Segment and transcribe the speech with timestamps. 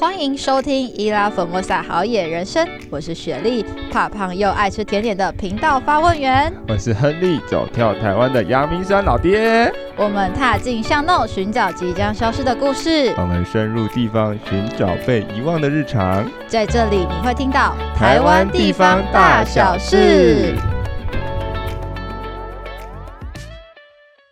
[0.00, 3.62] 欢迎收听伊拉粉莫萨好野人生，我是雪莉，
[3.92, 6.50] 怕胖又爱吃甜点的频道发问员。
[6.68, 9.70] 我是亨利，走跳台湾的阳明山老爹。
[9.98, 13.12] 我们踏进巷弄，寻找即将消失的故事。
[13.18, 16.26] 我们深入地方，寻找被遗忘的日常。
[16.48, 20.56] 在这里，你会听到台湾地方大小事。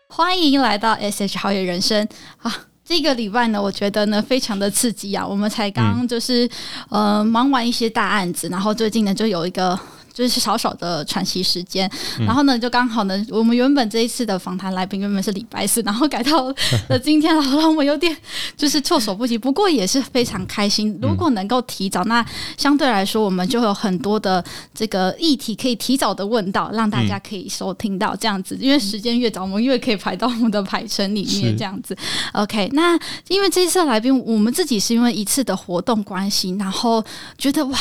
[0.09, 2.09] 欢迎来到 SH 好野人生
[2.39, 2.68] 啊！
[2.89, 5.27] 这个礼拜呢，我觉得呢非常的刺激啊！
[5.27, 6.47] 我们才刚就是、
[6.89, 9.79] 嗯、呃忙完一些大案子，然后最近呢就有一个。
[10.19, 16.53] 就是少少的喘息时间，然后呢，就刚好呢，我们原本这一次的访谈来宾原本是礼拜四，然后改到
[16.91, 18.17] 了今天，然后让我们有点
[18.59, 19.39] 就是措手不及。
[19.39, 22.25] 不过也是非常开心，如果能够提早，那
[22.57, 24.45] 相对来说我们就有很多的
[24.75, 28.59] 这个议题可以提早的问到，让大家可以收听到这样子。
[28.61, 31.97] 因为时间越早，我们越可以排到我们的排程里面这样子。
[32.33, 37.05] OK，那因为这一次的来宾，我们自己是因为一次的活动关系，然后
[37.39, 37.79] 觉得哇。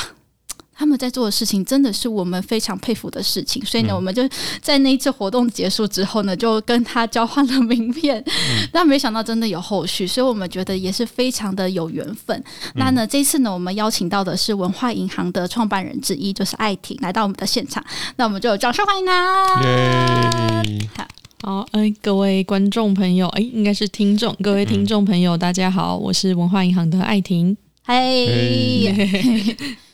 [0.77, 4.21] 他们在做的事情真的是我们非常佩服的事情，所以呢，我们就
[4.61, 8.19] 在那一次活动结束之后呢，就跟他交换了名片。
[8.27, 12.37] 嗯、 但没想到真的有后续，所以我们觉得也是非常的有缘分。
[12.37, 17.83] 嗯、那呢，这次呢，我们邀请到的是文化银行的创办人之一，就是艾婷，来到我们的现场。
[18.17, 19.61] 那我们就掌声欢迎他。
[19.63, 20.89] 耶！
[21.41, 27.57] 好，哎、呃，各位观众朋友，哎，应该是听众，各位听众朋友，嗯、大家好，我是文化银行的艾婷。
[27.83, 29.55] 嘿。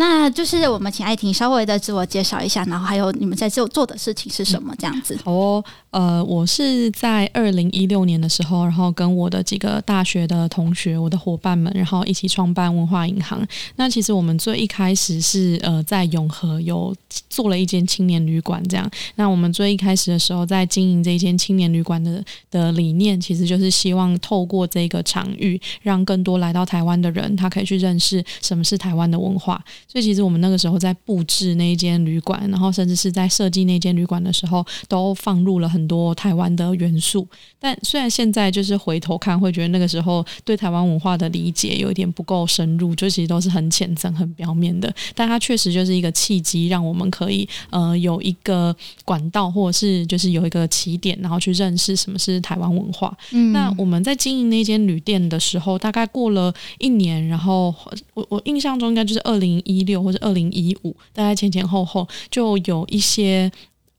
[0.00, 5.14] 那就是我们请艾婷稍微的自我介绍一下，然后还有你们在做做的事情是什么这样子。
[5.24, 13.46] 哦，呃，我是在二零一六年的时候，然后跟我的几个大学的同学、我的伙伴们，然后一起创办文化银行。
[13.76, 16.96] 那其实我们最一开始是呃在永和有
[17.28, 18.90] 做了一间青年旅馆，这样。
[19.16, 29.62] 那我们最一开始的时候在经营这一间青年旅馆的的理念，其实就是希望透过这个场域，让更多来到台湾的人，他可以去认识什么是台湾的文化。
[29.90, 37.26] 所以其实我们那个时候在布置那一间旅馆，然后甚至是在设计那间旅馆的时候，都放入了很多台湾的元素。
[37.58, 44.92] 但虽然现在就是回头看，会觉得那个时候对台湾文化的理解有一点不够深入，就其实都是很浅层、很表面的。
[45.14, 53.12] 但它确实就是一个契机，让我们可以呃有一个管道，或者是就是有一个起点，然后去认识什么是台湾文化。
[53.32, 57.74] 嗯，那我们在经营那间旅店的时候，大概过了一年，然后
[58.14, 63.50] 我我印象中应该就是二零一一六或者二零一五，大概前前后后就有一些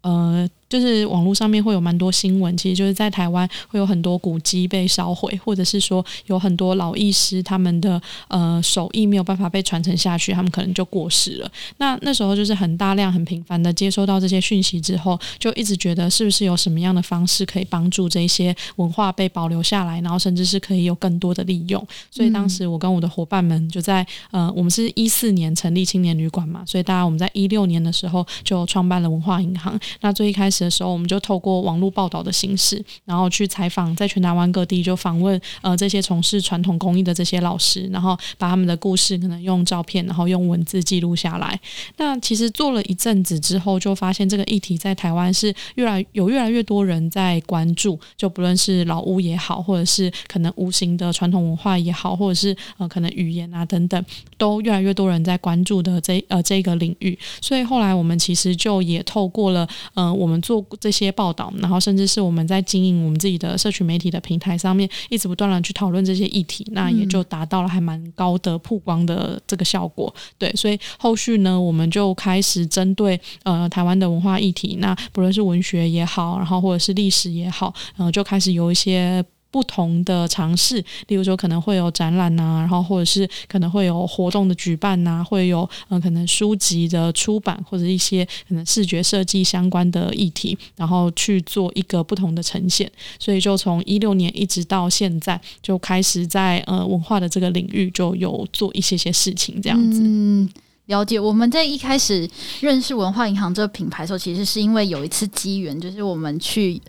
[0.02, 0.48] 呃。
[0.72, 11.52] 就是网络上面会有蛮多新闻，其实就是在台湾会有很多古迹被烧毁，或者是说有很多老艺师他们的呃手艺没有办法被传承下去，他们可能就过世了。
[11.76, 21.86] 那那时候就是很大量、很频繁的接收到这些讯息之后，就一直觉得是不是有什么样的方式可以帮助这些文化被保留下来，然后甚至是可以有更多的利用。
[22.10, 29.78] 所以当时我跟我的伙伴们就在呃，我们是一四年成立青年旅馆嘛，所以大家我们在一六年的时候就创办了文化银行。
[30.00, 30.61] 那最一开始。
[30.64, 41.60] 的时候，我们就透过网络报道的形式，然后去采访，在全台湾各地就访问呃这些从事传统工艺的这些老师，然后把他们的故事可能用照片，然后用文字记录下来。
[41.98, 54.04] 那其实做了一阵子之后，就发现这个议题在台湾是越来有越来越多人在关注，就不论是老屋也好，或者是可能无形的传统文化也好，或者是呃可能语言啊等等，
[54.38, 57.18] 都越来越多人在关注的这呃这个领域。
[57.40, 60.42] 所以后来我们其实就也透过了呃我们。
[60.52, 70.14] 做这些报道，然后甚至是我们在经营我们自己的社群媒体的平台上面，一直不断的去讨论这些议题，那也就达到了还蛮高的曝光的这个效果。
[70.38, 79.24] 对，所以后续呢，我们就开始针对呃台湾的文化议题，那不论是文学也好，然后或者是历史也好，然后就开始有一些。
[79.52, 92.90] 不同的尝试，例如说可能会有展览呐、然后或者是可能会有活动的举办呐、会有嗯、呃、可能书籍的出版或者一些可能视觉设计相关的议题，然后去做一个不同的呈现。
[93.20, 100.00] 所以就从一六年一直到现在，就开始在呃文化的这个领域就有做一些些事情这样子。
[100.02, 100.50] 嗯，
[100.86, 101.20] 了解。
[101.20, 102.30] 我们在一开始
[102.62, 106.82] 认识文化银行这个品牌的时候，其实是因为有一次机缘，就是我们去。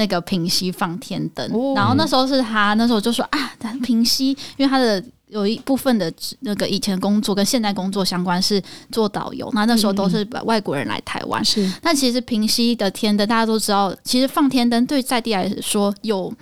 [0.00, 3.52] 那个平息放天灯，哦、然后那时候是他那时候就说啊，
[3.82, 6.10] 平息，因为他的有一部分的
[6.40, 11.44] 那个以前工作跟现在工作相关是做导游，那那时候都是外国人来台湾。
[11.44, 16.32] 是、嗯，但其实平息的天灯大家都知道，其实放天灯对在地来说有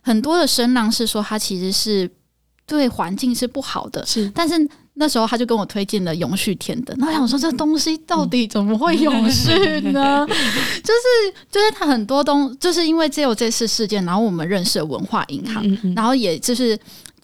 [0.00, 2.10] 很多的声浪，是说它其实是
[2.66, 4.06] 对环境是不好的。
[4.06, 4.66] 是，但是。
[4.94, 9.50] 那时候他就跟我推荐了永续天灯，那我想说这东西到底怎么会永续
[9.90, 10.26] 呢？
[10.28, 15.64] 就是就是他很多东，就是因为只有这次事件，然后我们认识了文化银行，
[15.96, 16.78] 然后也就是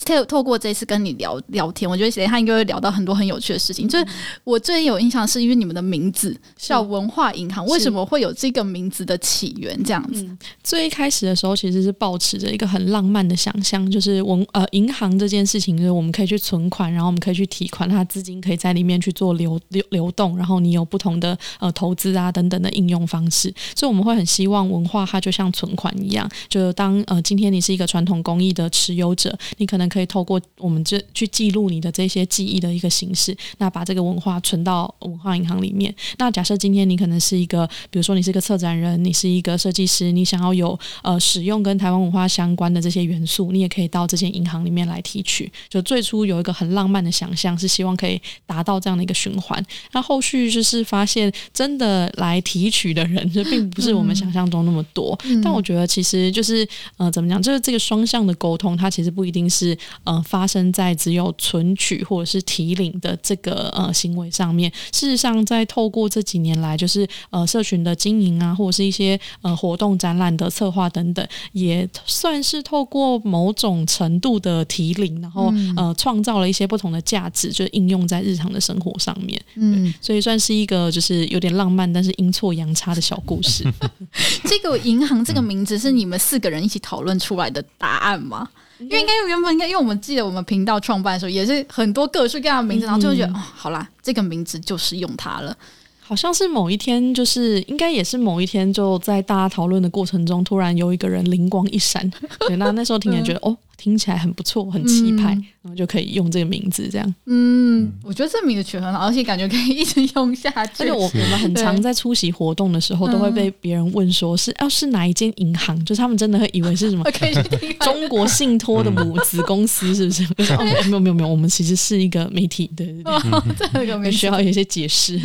[0.04, 3.88] 透透过这次跟你聊聊天，我觉得等一下应该会聊到很多很有趣的事情。
[3.88, 4.06] 就是
[4.44, 9.82] 我最有印象是因为你们的名字叫文化银行，为什么会有这个名字的起源？
[9.84, 35.94] 这样子，嗯，最一开始的时候其实是抱持着一个很浪漫的想象，就是文呃银行这件事情，就是我们可以去存款，然后我们可以去提款，它资金可以在里面去做流流流动，然后你有不同的呃投资啊等等的应用方式，所以我们会很希望文化它就像存款一样，就当呃今天你是一个传统工艺的持有者，你可能可以透过我们这去记录你的这些记忆的一个形式，那把这个文化存到文化银行里面。
[36.18, 45.50] 那假设今天你可能是一个，比如说你是一个策展人，你是一个设计师，你想要有呃使用跟台湾文化相关的这些元素，你也可以到这间银行里面来提取。
[45.68, 49.64] 就最初有一个很浪漫的想象，是希望可以达到这样的一个循环。
[49.92, 55.18] 那后续就是发现，真的来提取的人就并不是我们想象中那么多。
[55.24, 64.72] 嗯、但我觉得其实就是呃怎么讲，就是这个双向的沟通，它其实不一定是呃发生在只有存取或者是提领的这个呃行为上面。
[64.92, 79.40] 事实上，在透过这几年来，就是呃社群的经营啊，或者是一些呃活动展览的策划等等，也算是透过某种程度的提领，然后呃创造了一些不同的价值，就应用在日常的生活上面。
[79.54, 83.64] 嗯， 所以算是一个就是有点浪漫，但是阴错阳差的小故事。
[84.44, 88.48] 这个银行这个名字是你们四个人一起讨论出来的答案吗？
[88.78, 95.56] 因为应该原本应该，因为我们记得我们频道创办的时候也是很多各式各样的名字，然后就会觉得、嗯、哦，好啦，这个名字就是用它了。
[96.00, 102.10] 好像是某一天，就是应该也是某一天，就在大家讨论的过程中，突然有一个人灵光一闪，
[102.48, 103.56] 对，那那时候听起来觉得、嗯、哦。
[103.78, 107.14] 听起来很不错，很气派，嗯、然后就可以用这个名字这样。
[107.26, 110.82] 嗯，我觉得这名字取很好，而且感觉可以一直用下去。
[110.82, 117.04] 而且我我们很常在出席活动的时候，都会被别人问说是要、啊、是哪一间银行，就是他们真的会以为是什么
[117.80, 120.26] 中国信托的母子公司，是不是？
[120.88, 125.16] 没有没有没有，我们其实是一个媒体，对对对，哦、这个没需要有一些解释。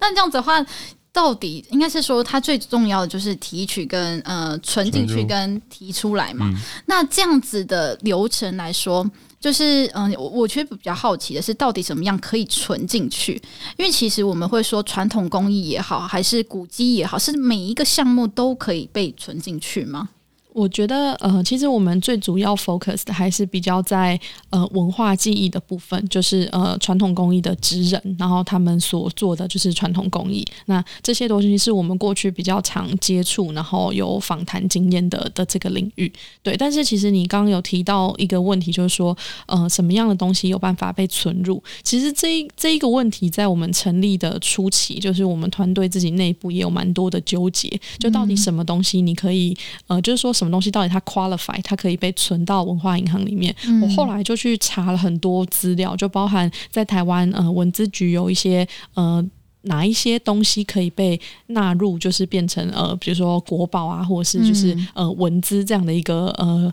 [0.00, 0.64] 那这样子的话。
[1.12, 6.46] 到底应该是说，它最重要的就是提取跟呃存进去跟提出来嘛。
[6.48, 9.04] 嗯、那这样子的流程来说，
[9.40, 13.34] 就是嗯，我我觉得比较好奇的是，到底怎么样可以存进去？
[13.76, 20.10] 因为其实我们会说，传统工艺也好，还是古迹也好，是每一个项目都可以被存进去吗？
[20.52, 24.18] 我觉得，呃，其实我们最主要 focus 的还是比较在
[24.50, 30.44] 呃文化记忆的部分，就是呃传统工艺的职人，然后他们所做的就是传统工艺。
[30.66, 36.12] 那这些东西是我们过去比较常接触，然后有访谈经验的的这个领域。
[36.42, 41.62] 对，但是其实你刚刚有提到一个问题，就是说，呃，什么样的东西有办法被存入？
[41.84, 47.70] 其实这一这一个问题在我们成立的初期，就是我们团队自己内部也有蛮多的纠结，
[48.00, 49.56] 就到底什么东西你可以，
[49.86, 50.34] 呃，就是说。
[50.40, 53.54] 什么东西到底它 qualify，它可以被存到文化银行里面？
[53.66, 59.24] 嗯、我后来就去查了很多资料，就包含在台湾呃文资局有一些呃
[59.62, 66.72] 哪一些东西可以被纳入，就是变成呃比如说国宝啊，或者是就是呃文资这样的一个呃。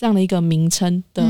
[0.00, 1.22] 这样的一个名称的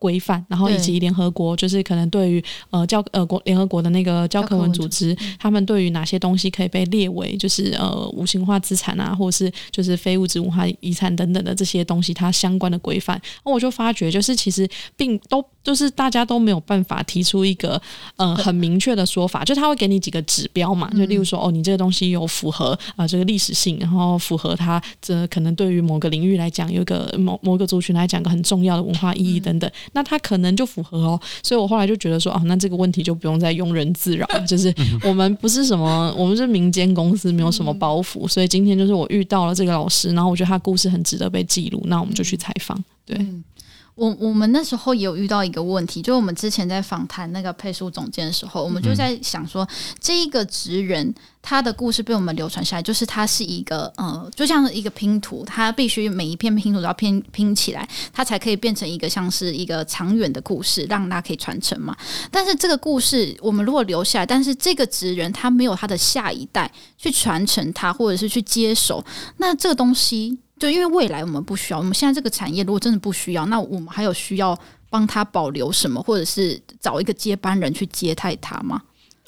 [0.00, 17.80] 规范，嗯、然后以及联合国就是可能对于呃教呃国联合国的那个教科文组织，组他们对于哪些东西可以被列为就是呃无形化资产啊，或者是就是非物质文化遗产等等的这些东西，它相关的规范，那我就发觉就是其实并都就是大家都没有办法提出一个
[18.16, 28.15] 呃很明确的说法，就他会给你几个指标嘛，就例如说哦，你这个东西有符合啊、呃、这个历史性，然后符合它这可能对于某个领域来讲，有一个某某个族群来讲。
[28.16, 43.18] 两个很重要的文化意义等等，那他可能就符合哦，所以我后来就觉得说，哦，那这个问题就不用再庸人自扰，就是我们不是什么，我们是民间公司，没有什么包袱，所以今天就是我遇到了这个老师，然后我觉得他故事很值得被记录，那我们就去采访，对。
[43.96, 49.66] 我我们那时候也有遇到一个问题，就是我们之前在访谈那个配书总监的时候，我们就在想说，
[49.98, 61.96] 这一个职人他的故事被我们流传下来，就是他是一个呃，就像一个拼图，他必须每一片拼图都要拼拼起来，他才可以变成一个像是一个长远的故事，让他可以传承嘛。
[62.30, 69.02] 但是这个故事我们如果留下来，但是这个职人他没有他的下一代去传承他，或者是去接手，
[69.38, 70.38] 那这个东西。
[70.58, 74.58] 就因为未来我们不需要，我们现在这个产业如果真的不需要，那我们还有需要
[74.88, 78.82] 帮他保留什么，或者是找一个接班人去接替他吗？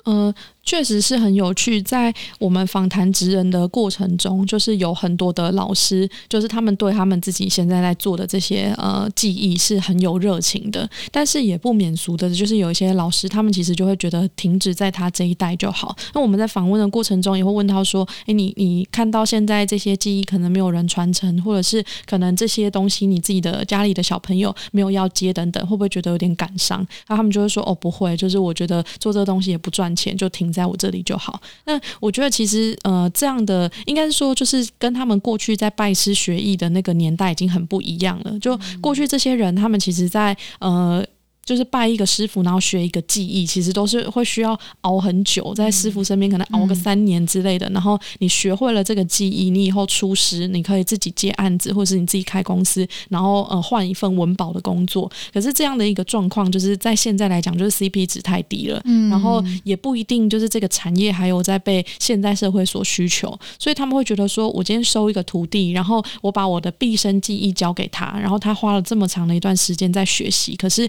[0.04, 0.34] 呃。
[0.68, 1.80] 确实是很有趣。
[1.80, 15.96] 在我们访谈职人的过程中，就是有很多的老师，就是他们对他们自己现在在做的这些呃技艺是很有热情的，但是也不免俗的，就是有一些老师，他们其实就会觉得停止在他这一代就好。
[16.12, 38.38] 那我们在访问的过程中，也会问他说：“诶，你你看到现在这些技艺可能没有人传承，或者是可能这些东西你自己的家里的小朋友没有要接等等，会不会觉得有点感伤？”那他们就会说：“哦，不会，就是我觉得做这个东西也不赚钱，就停我这里就好。”那我觉得其实呃这样的应该是说，就是跟他们过去在拜师学艺的那个年代已经很不一样了。
[38.38, 41.04] 就过去这些人，他们其实在呃。
[41.48, 47.66] 就是拜一个师傅，然后学一个技艺，其实都是会需要熬很久，在师傅身边可能熬个三年之类的。
[47.70, 55.10] 然后你学会了这个技艺，你以后出师，你可以自己接案子，或者是你自己开公司，然后呃换一份文保的工作。
[55.32, 70.86] 可是这样的一个状况，就是在现在来讲，就是 CP 值太低了，然后也不一定就是这个产业还有在被现代社会所需求，所以他们会觉得说，我今天收一个徒弟，然后我把我的毕生技艺交给他，然后他花了这么长的一段时间在学习，可是。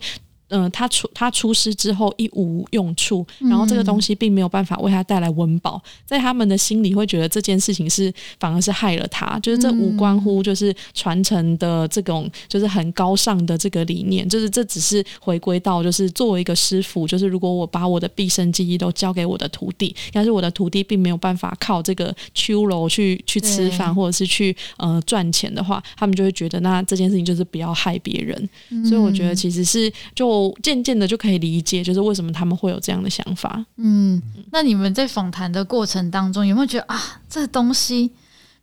[0.50, 28.50] 嗯、呃，他出他出师之后一无用处，然后这个东西并没有办法为他带来温饱，在他们的心里会觉得这件事情是反而是害了他，就是这无关乎就是传承的这种就是很高尚的这个理念，就是这只是回归到就是作为一个师傅，就是如果我把我的毕生技艺都交给我的徒弟，但是我的徒弟并没有办法靠这个秋楼去去吃饭或者是去呃赚钱的话，他们就会觉得那这件事情就是不要害别人，
[28.88, 30.38] 所以我觉得其实是就。
[30.62, 33.65] 渐渐的就可以理解，就是为什么他们会有这样的想法。
[33.77, 38.12] 嗯，那你们在访谈的过程当中，有没有觉得啊，这东西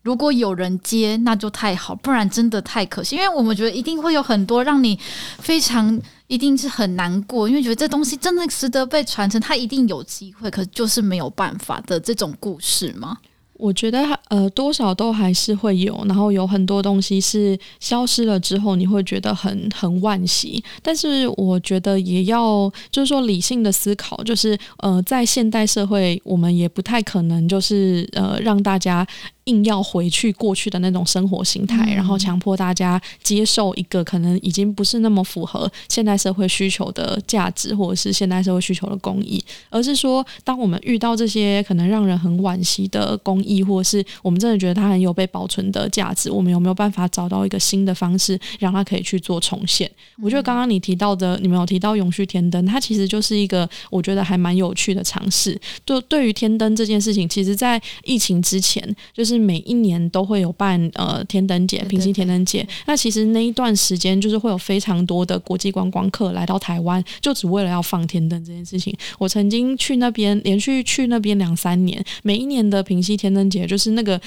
[0.02, 3.16] 如果有人接，那就太好，不然真的太可惜。
[3.16, 4.98] 因为我们觉得一定会有很多让你
[5.38, 13.18] 非常一定是很难过，因为觉得这东西真的值得被传承，它一定有机会，可就是没有办法的这种故事吗？
[13.58, 20.62] 我觉得呃，多少都还是会有，然后有很多东西是消失了之后，你会觉得很很惋惜。
[20.82, 29.06] 但是我觉得也要就是说理性的思考，就是呃，在现代社会，我们也不太可能就是呃让大家。
[29.46, 49.90] 硬要回去过去的那种生活形态，然后强迫大家接受一个可能已经不是那么符合现代社会需求的价值，或者是现代社会需求的工艺，而是说，当我们遇到这些可能让人很惋惜的工艺，或是我们真的觉得它很有被保存的价值，我们有没有办法找到一个新的方式，让它可以去做重现？
[50.20, 55.58] 我觉得刚刚你提到的，你们有提到永续天灯，它其实就是一个我觉得还蛮有趣的尝试。
[55.86, 58.84] 就对于天灯这件事情，其实在疫情之前，
[59.14, 59.36] 就是。
[59.46, 62.66] 每一年都会有办呃天灯节、平溪天灯节。
[62.86, 68.92] 那其实那一段时间就是会有非常多的国际观光客来到台湾，就只为了要放天灯这件事情。
[69.18, 74.20] 我曾经去那边，连续去那边两三年，每一年的平息天灯节，就是那个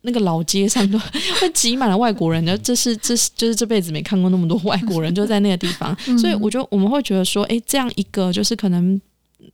[0.00, 0.98] 那个老街上都
[1.40, 2.44] 会挤满了外国人。
[2.44, 9.00] 就这是这是就是这辈子没看过那么多外国人就在那个地方，所以我就我们会觉得说，哎，这样一个就是可能。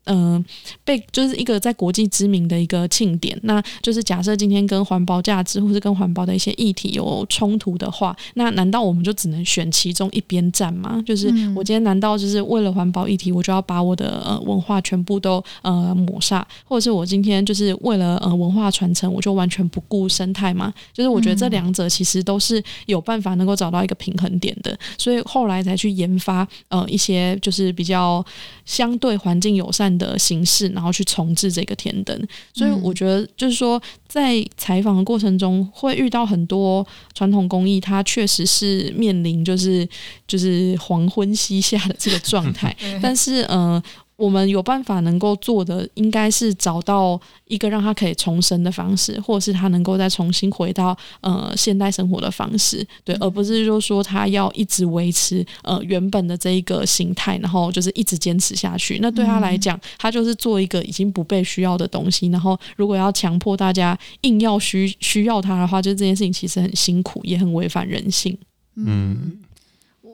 [0.05, 0.45] 嗯、呃，
[0.85, 11.02] 被就是一个在国际知名的一个庆典，那就是假设今天跟环保价值或是跟环保的一些议题有冲突的话，那难道我们就只能选其中一边站吗？
[11.07, 20.73] 就是我今天难道就是为了环保议题，我就要把我的呃文化全部都呃抹杀，或者是我今天就是为了呃文化传承，我就完全不顾生态吗？
[20.93, 28.25] 就是我觉得这两者其实都是有办法能够找到一个平衡点的，所以后来才去研发呃一些就是比较
[28.64, 39.87] 相对环境友善的形式，然后去重置这个天灯，所以我觉得就是说，在采访的过程中会遇到很多传统工艺，它确实是面临就是
[40.26, 43.83] 就是黄昏西下的这个状态， 但是呃。
[44.17, 58.99] 我们有办法能够做的，应该是找到一个让他可以重生的方式，或者是他能够再重新回到呃现代生活的方式，对，而不是就说他要一直维持呃原本的这一个形态，然后就是一直坚持下去。
[59.03, 62.29] 那对他来讲，他就是做一个已经不被需要的东西。
[62.29, 68.37] 然后如果要强迫大家硬要需需要他的话，就这件事情其实很辛苦，也很违反人性。
[68.77, 69.39] 嗯。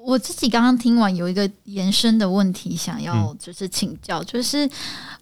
[0.05, 4.69] 我自己刚刚听完有一个延伸的问题，想要就是请教，嗯、就是，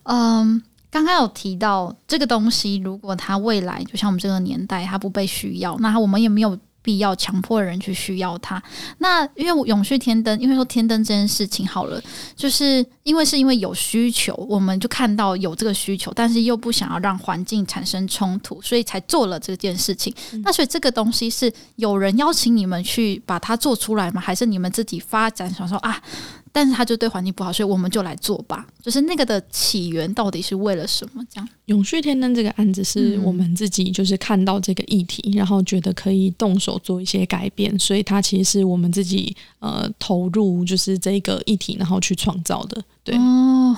[0.05, 6.59] 嗯，刚刚有提到这个东西，如果它未来就像我们这个年代，它不被需要，那我们也没有。
[6.83, 8.63] 必要强迫人去需要它，
[8.99, 12.03] 那因为永续天灯，因为说天灯这件事情好了，
[12.35, 20.15] 就是因为是因为有需求，我们就看到有这个需求，但是又不想要让环境产生冲突，所以才做了这件事情。
[20.33, 24.21] 嗯、那所以这个东西是有人邀请你们去把它做出来吗？
[24.21, 26.01] 还是你们自己发展想说啊，
[26.53, 28.67] 但是他就对环境不好，所以我们就来做吧。
[28.83, 31.25] 就是那个的起源到底是为了什么？
[31.33, 42.83] 这样永续天灯这个案子是我们自己就是看到这个议题，嗯、然后觉得可以动手做一些改变，所以它其实是我们自己呃投入就是这个议题，然后去创造的。
[43.05, 43.77] 对哦。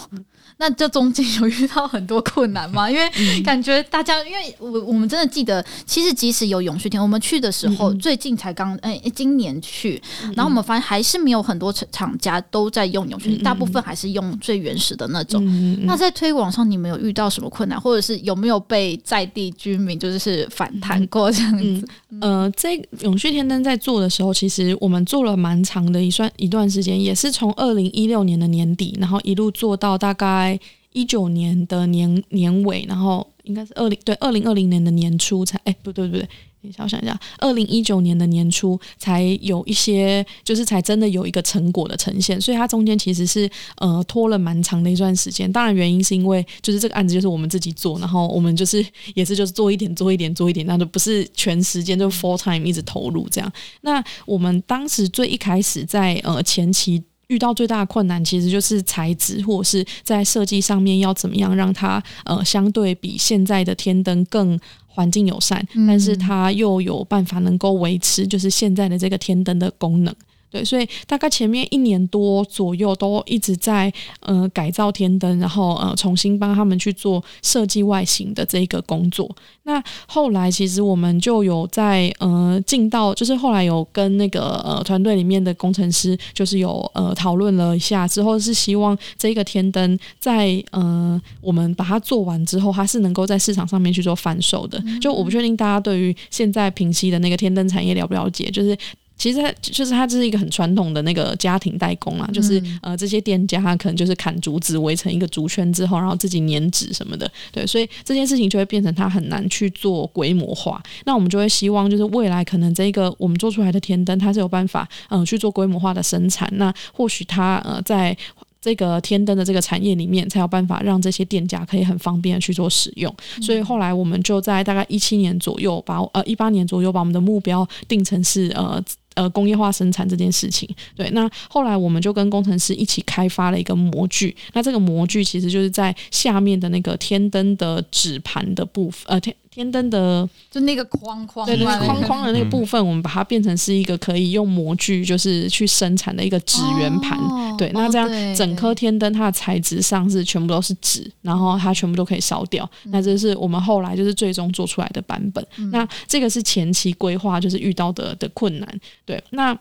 [0.62, 2.86] 那这中间有遇到很多困难吗？
[2.88, 10.00] 因为感觉大家，因为我我们真的记得，其实即使有永续天，我们去的时候，最近才刚哎，今年去，
[10.36, 15.44] 然后我们发现还是没有很多厂家都在用永续天，大部分还是用最原始的那种。
[15.84, 21.88] 那在推广上，你们有遇到什么困难，或者是有没有被在地居民就是反弹过这样子？
[22.20, 30.51] 呃，这永续天灯在做的时候，其实我们做了蛮长的一算一段时间，也是从二零一六年的年底，然后一路做到大概。
[30.52, 30.60] 在
[30.92, 36.20] 一九年的年年尾，然后应该是二零对二零二零年的年初才哎，不对不对，
[36.60, 45.50] 等一下我想一下，二零一九年的年初才有一些，就是才真的有一个成果的呈现，所以它中间其实是呃拖了蛮长的一段时间。
[45.50, 53.50] 当然原因是因为就是这个案子就是我们自己做，然后我们就是也是就是做一点做一点做一点，那就不是全时间就 full time 一直投入这样。
[53.80, 57.02] 那我们当时最一开始在呃前期。
[57.32, 70.14] 遇到最大的困难，其实就是材质，或者是在设计上面要怎么样让它呃相对比现在的天灯更环境友善，嗯、但是它又有办法能够维持就是现在的这个天灯的功能。
[70.52, 73.90] 对，所以大概前面一年多左右都一直在
[74.20, 79.34] 呃改造天灯，然后呃重新帮他们去做设计外形的这一个工作。
[79.62, 94.82] 那后来其实我们就有在呃进到，就是后来有跟那个呃团队里面的工程师，就是有呃讨论了一下之后，是希望这个天灯在呃我们把它做完之后，它是能够在市场上面去做贩售的。
[95.00, 98.76] 就我不确定大家对于现在平息的那个天灯产业了不了解，就是。
[99.22, 110.82] 其实它就是它，这是一个很传统的那个家庭代工啊，就是呃这些店家他可能就是砍竹子围成一个竹圈之后，然后自己粘纸什么的，对，所以这件事情就会变成它很难去做规模化。
[111.04, 116.48] 那我们就会希望就是未来可能这个我们做出来的天灯，它是有办法呃去做规模化的生产。
[116.56, 118.16] 那或许它呃在
[118.60, 123.14] 这个天灯的这个产业里面，才有办法让这些店家可以很方便的去做使用。
[123.40, 128.82] 所以后来我们就在大概一七年左右把呃一八年左右把我们的目标定成是呃。
[129.14, 139.34] 呃，工业化生产这件事情，对，那后来我们就跟工程师一起开发了一个模具，那这个模具其实就是在下面的那个天灯的纸盘的部分，呃，天。
[139.52, 147.18] 天灯的就那个框框，对对，框框的那个部分，我们把它变成是一个可以用模具，就是去生产的一个纸圆盘。
[147.18, 152.68] 哦、对，那这样整颗天灯它的材质上是全部都是纸，然后它全部都可以烧掉。
[152.84, 155.46] 嗯、那这是我们后来就是最终做出来的版本。
[155.58, 158.80] 嗯、那这个是前期规划就是遇到的的困难。
[159.04, 159.54] 对，那。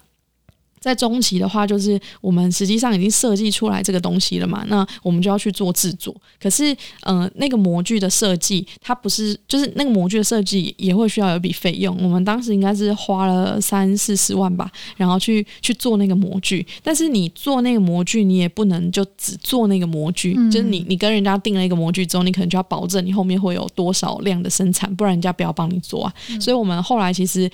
[0.81, 6.13] 在中期的话，就是我们实际上已经设计出来这个东西了嘛，那我们就要去做制作。
[6.41, 11.95] 可是，呃，那个模具的设计，它不是，就是那个模具的设计也会需要有一笔费用。
[12.01, 16.65] 我们当时应该是花了三四十万吧，然后去去做那个模具。
[16.81, 26.13] 但是你做那个模具，你也不能就只做那个模具，嗯、就是你你跟人家定了一个模具之后，你可能就要保证你后面会有多少量的生产，不然人家不要帮你做啊。
[26.31, 27.47] 嗯、所以我们后来其实。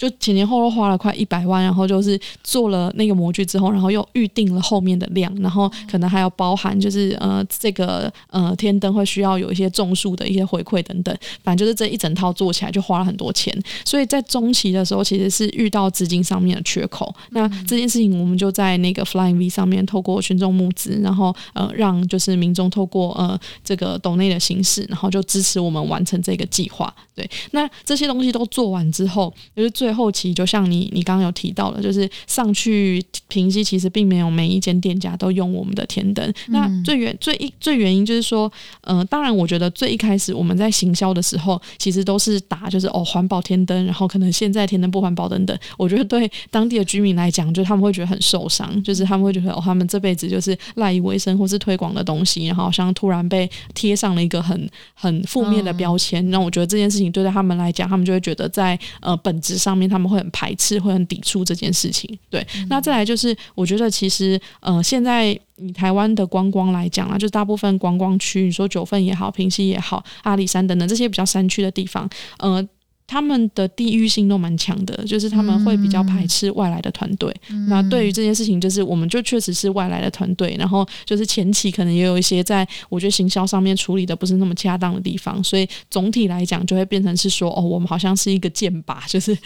[0.00, 17.14] 就前前后后花了快一百万，然后就是做了那个模具之后，然后又预定了后面的量，然后可能还要包含就是呃这个呃天灯会需要有一些种树的一些回馈等等，反正就是这一整套做起来就花了很多钱，所以在中期的时候其实是遇到资金上面的缺口。
[17.32, 26.94] 那这件事情我们就在那个 Flying V 上面透过群众募资，然后呃让就是民众透过呃这个抖内的形式，然后就支持我们完成这个计划。
[27.14, 36.26] 对，那这些东西都做完之后，就是最后期，就像你你刚刚有提到的，就是上去平息，其实并没有每一间店家都用我们的天灯。
[36.48, 38.50] 嗯、那最原最一最原因就是说，
[38.82, 45.56] 嗯、呃，当然我觉得最一开始我们在行销的时候，其实都是打就是哦环保天灯，然后可能现在天灯不环保等等。
[45.76, 56.28] 我觉得对当地的居民来讲，就他们会觉得很受伤，就是他们会觉得哦，他们这辈子就是赖以为生或是推广的东西，然后好像突然被贴上了一个很很负面的标签。
[56.30, 57.10] 那、嗯、我觉得这件事情。
[57.10, 62.18] 对待他们来讲，他们就会觉得在呃本质上面，他们会很排斥，会很抵触这件事情。
[62.28, 72.68] 对，嗯、那再来就是，我觉得其实呃，现在以台湾的观光来讲啊，就大部分观光区，你说九份也好，平溪也好，阿里山等等这些比较山区的地方，呃。
[73.10, 77.34] 他们的地域性都蛮强的，就是他们会比较排斥外来的团队。
[77.48, 89.36] 嗯、那对于这件事情，就是我们就确实是外来的团队，然后就是前期可能也有一些在我觉得行销上面处理的不是那么恰当的地方，所以总体来讲就会变成是说，哦，我们好像是一个箭靶，就是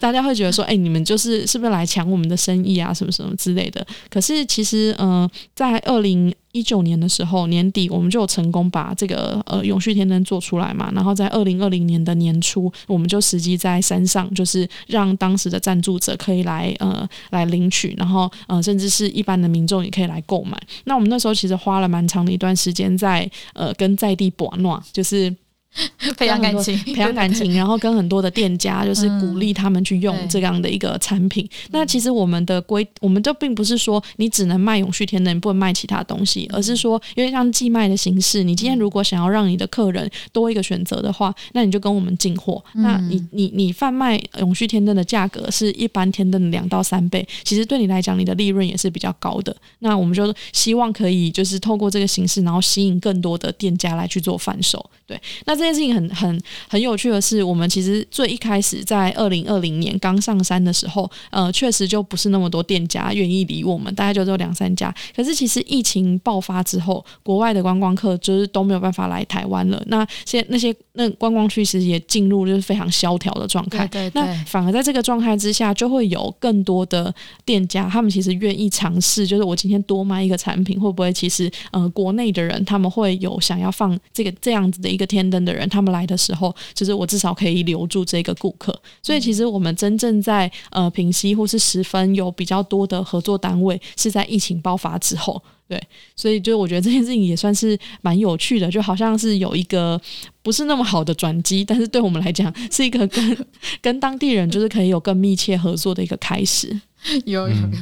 [0.00, 3.86] 大家会觉得说，哎，你们就是是不是来抢我们的生意啊，什么什么之类的。
[4.08, 10.90] 可是其实，嗯、呃，在二零一九年的时候年底，我们就成功把这个呃永续天灯做出来嘛。
[10.94, 20.56] 然后在二零二零年的年初，我们就实际在山上，就是让当时的赞助者可以来呃来领取，然后呃甚至是一般的民众也可以来购买。
[20.84, 25.34] 那我们那时候其实花了蛮长的一段时间在呃跟在地博诺，就是。
[26.16, 31.44] 培养感情， 培养感情，然后跟很多的店家 就是鼓励他们去用这样的一个产品。
[31.44, 42.62] 嗯、那其实我们的规，我们就并不是说你只能卖永续天灯，不能卖其他东西，而是说因为像寄卖的形式，你今天如果想要让你的客人多一个选择的话，那你就跟我们进货。
[42.74, 49.54] 嗯、那你你你贩卖永续天灯的价格是一般天灯的两到三倍，其实对你来讲，你的利润也是比较高的。
[49.78, 54.84] 那我们就希望可以就是透过这个形式，然后吸引更多的店家来去做贩售。
[55.06, 64.92] 对，那这件事情很很很有趣的是，我们其实最一开始在二零二零年刚上山的时候，呃，确实就不是那么多店家愿意理我们，大概就只有两三家。
[65.14, 69.80] 可是其实疫情爆发之后，国外的观光客就是都没有办法来台湾了。
[69.86, 73.86] 那现那些那观光区其实也进入就是非常萧条的状态。
[73.86, 74.22] 对对对。
[74.22, 85.06] 那反而在这个状态之下，就会有更多的店家，他们其实愿意尝试，就是我今天多卖一个产品，会不会其实呃国内的人他们会有想要放这个这样子的一个。
[85.12, 88.72] 天灯的人，他们来的时候，就是我至少可以留住这个顾客。
[89.02, 95.42] 所以，其实我们真正在呃平息或是十分有比较多的合作单位，是在疫情爆发之后。
[95.68, 95.82] 对，
[96.14, 99.98] 所以就我觉得这件事情也算是蛮有趣的，就好像是有一个
[100.42, 103.46] 不是那么好的转机，但是对我们来讲是一个跟
[103.80, 106.78] 跟当地人就是可以有更密切合作的一个开始。
[107.24, 107.78] 有有有，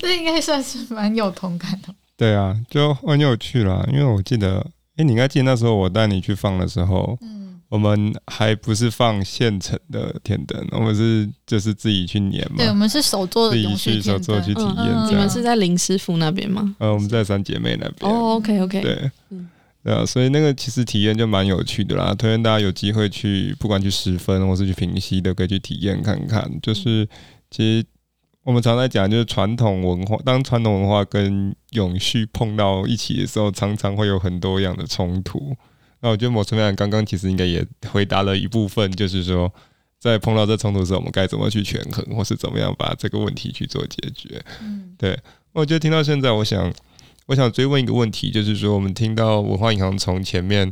[0.00, 1.94] 这应该算是蛮有同感的。
[2.16, 4.66] 对啊，就很有趣啦，因为我记得。
[4.96, 12.56] 哎，你应该记得那时候我带你去放的时候，嗯，我们还不是放现成的天灯，我们是就是自己去粘嘛。
[12.58, 14.76] 对，我们是手做的，自己去手做去体验。
[14.76, 16.76] 嗯嗯、你们是在林师傅那边吗？
[16.78, 18.10] 呃，我们在三姐妹那边。
[18.10, 18.80] 哦，OK OK。
[18.80, 19.48] 对，嗯，
[19.82, 26.48] 对啊，所以那个其实体验就蛮有趣的啦，推荐大家有机会去，不管去十分或是去平溪的，可以去体验看看。
[26.62, 27.08] 就是
[27.50, 27.86] 其实。
[28.44, 35.56] 我们常在讲，就是传统文化，当传统文化跟永续碰到一起的时候，常常会有很多样的冲突。
[36.00, 39.50] 那我觉得某层面刚刚其实应该也回答了一部分，就是说，
[39.98, 44.44] 在碰到这冲突的时候，我们该怎么去权衡，或是怎么样把这个问题去做解决。
[44.60, 45.18] 嗯，对。
[45.52, 46.70] 我觉得听到现在，我想，
[47.24, 50.70] 我想追问一个问题，就是说，我们听到文化银行从前面，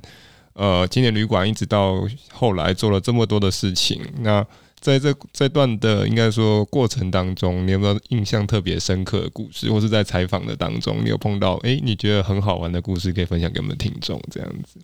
[0.53, 4.47] 呃，青年旅馆一直到后来做了这么多的事情，那。
[4.83, 14.81] 在这这段的应该说过程当中，你有没有印象特别深刻的故事，或是在采访的当中，你有碰到诶，你觉得很好玩的故事，可以分享给我们听众这样子？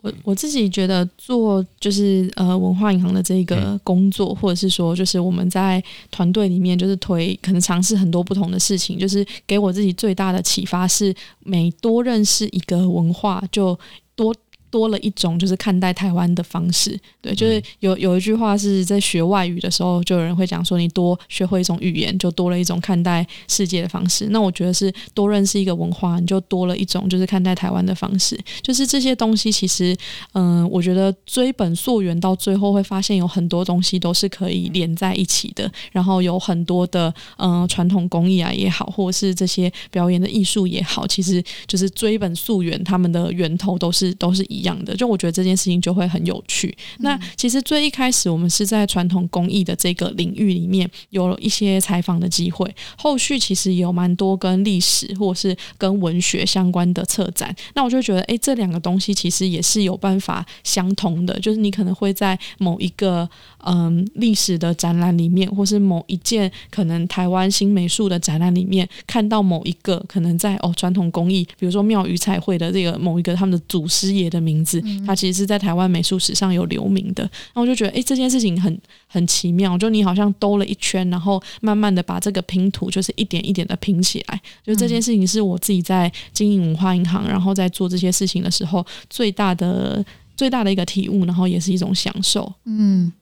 [0.00, 13.78] 我我自己觉得做就是呃文化银行的这个工作，嗯、或者是说就是我们在团队里面就是推，可能尝试很多不同的事情，就是给我自己最大的启发是，每多认识一个文化就
[14.16, 14.34] 多。
[14.72, 24.28] 多了一种就是看待台湾的方式，对，就是有有一句话是在学外语的时候，就有人会讲说，你多学会一种语言，就多了一种看待世界的方式。
[24.30, 28.38] 那我觉得是多认识一个文化，你就多了一种就是看待台湾的方式。
[28.62, 29.94] 就是这些东西其实，
[30.32, 35.70] 嗯、呃，我觉得追本溯源到最后会发现有很多东西都是可以连在一起的。
[35.92, 44.61] 然后有很多的嗯、呃、传统工艺啊也好，或者是这些表演的艺术也好，其实就是追本溯源，他们的源头都是都是一。
[44.62, 46.72] 一样的，就我觉得这件事情就会很有趣。
[46.98, 52.72] 那其实最一开始，我们是在传统工艺的这个领域里面有了一些采访的机会。
[52.96, 57.54] 后续其实也有蛮多跟历史或者是跟文学相关的策展。
[57.74, 61.36] 那我就觉得，哎，这两个东西其实也是有办法相同的。
[61.40, 63.28] 就是你可能会在某一个
[63.64, 74.51] 嗯历史的展览里面，或是某一件可能台湾新美术的展览里面，看到某一个可能在哦传统工艺，比如说庙宇彩绘的这个某一个他们的祖师爷的名。
[74.52, 77.28] 名字，它其实是在台湾美术史上有留名的。
[77.54, 79.78] 那我就觉得，哎、欸，这件事情很很奇妙。
[79.78, 84.40] 就你好像兜了一圈，然后慢慢的把这个拼图，就是一点一点的拼起来。
[84.62, 90.04] 就这件事情是我自己在经营文化银行，然后在做这些事情的时候，最大的
[90.36, 92.52] 最大的一个体悟，然后也是一种享受。
[92.66, 93.12] 嗯，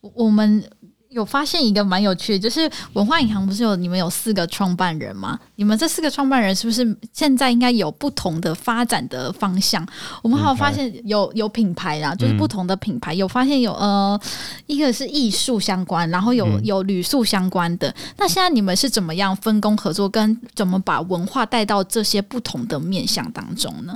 [0.00, 0.64] 我们。
[1.12, 5.38] 有发现一个蛮有趣的，就是文化银行不是有你们有四个创办人吗？
[5.56, 9.86] 你们这四个创办人是不是现在应该有不同的发展的方向？
[10.22, 14.20] 我们还有发现有有品牌啦，就是不同的品牌，有发现有呃，
[14.66, 17.94] 一个是艺术相关，然后有有旅宿相关的。
[18.16, 23.94] 那现在你们是怎么样分工合作，跟怎么把文化带到这些不同的面向当中呢？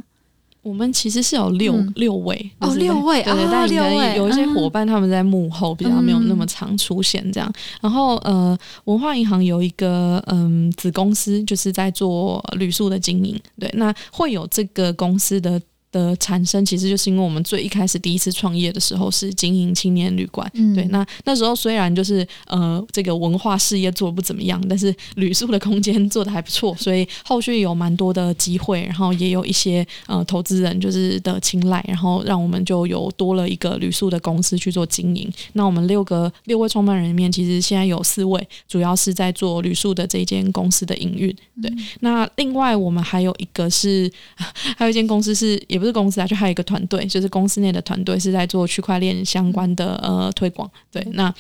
[0.66, 7.48] 我们其实是有六、嗯、六位哦，六位对对，哦、但有一些伙伴他们在幕后比较没有那么常出现这样。
[7.48, 15.60] 嗯、然后呃，文化银行有一个嗯子公司，就是在做旅宿的经营，对，那会有这个公司的。
[15.96, 35.32] 的产生其实就是因为我们最一开始第一次创业的时候是经营青年旅馆，嗯、对，那那时候虽然就是呃这个文化事业做得不怎么样，但是旅宿的空间做的还不错，所以后续有蛮多的机会，然后也有一些呃投资人就是的青睐，然后让我们就有多了一个旅宿的公司去做经营。
[35.54, 41.70] 那我们六个六位创办人里面，其实现在有四位主要是在做旅宿的这间公司的营运，对。
[41.70, 44.10] 嗯、那另外我们还有一个是
[44.76, 45.96] 还有一间公司是也不是。
[45.96, 50.70] 公司啊，就还有一个团队，就是公司内的团队是在做区块链相关的呃推广。
[50.92, 51.34] 对，那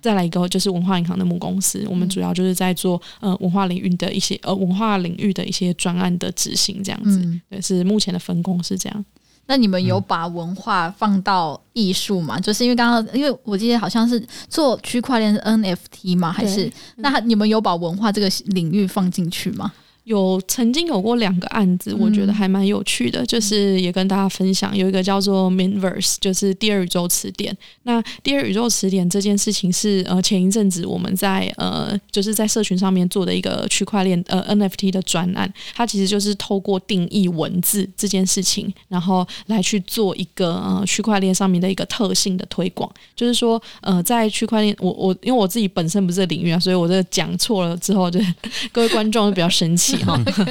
[0.00, 7.18] 再来一个就是文化银行的母公司，我们主要就是在做呃文化领域的一些呃文化领域的一些专案的执行，这样子。
[7.18, 9.04] 嗯、对，是目前的分工是这样。
[9.48, 12.38] 那你们有把文化放到艺术吗？
[12.38, 16.30] 就是因为刚刚，因为我记得好像是做区块链是 NFT 吗？
[16.30, 19.72] 还是那你们有把文化这个领域放进去吗？
[20.06, 27.56] 有曾经有过两个案子，我觉得还蛮有趣的，嗯、就是也跟大家分享，有一个叫做 Minverse，就是第二宇宙词典。
[27.82, 42.88] 那第二宇宙词典这件事情是呃前一阵子我们在呃就是在社群上面做的一个区块链呃 NFT 的专案，它其实就是透过定义文字这件事情，然后来去做一个呃区块链上面的一个特性的推广。
[43.16, 48.20] 就是说呃在区块链，我我因为我自己本身不是这领域啊，所以我这讲错了之后，就
[48.70, 49.95] 各位观众就比较生气。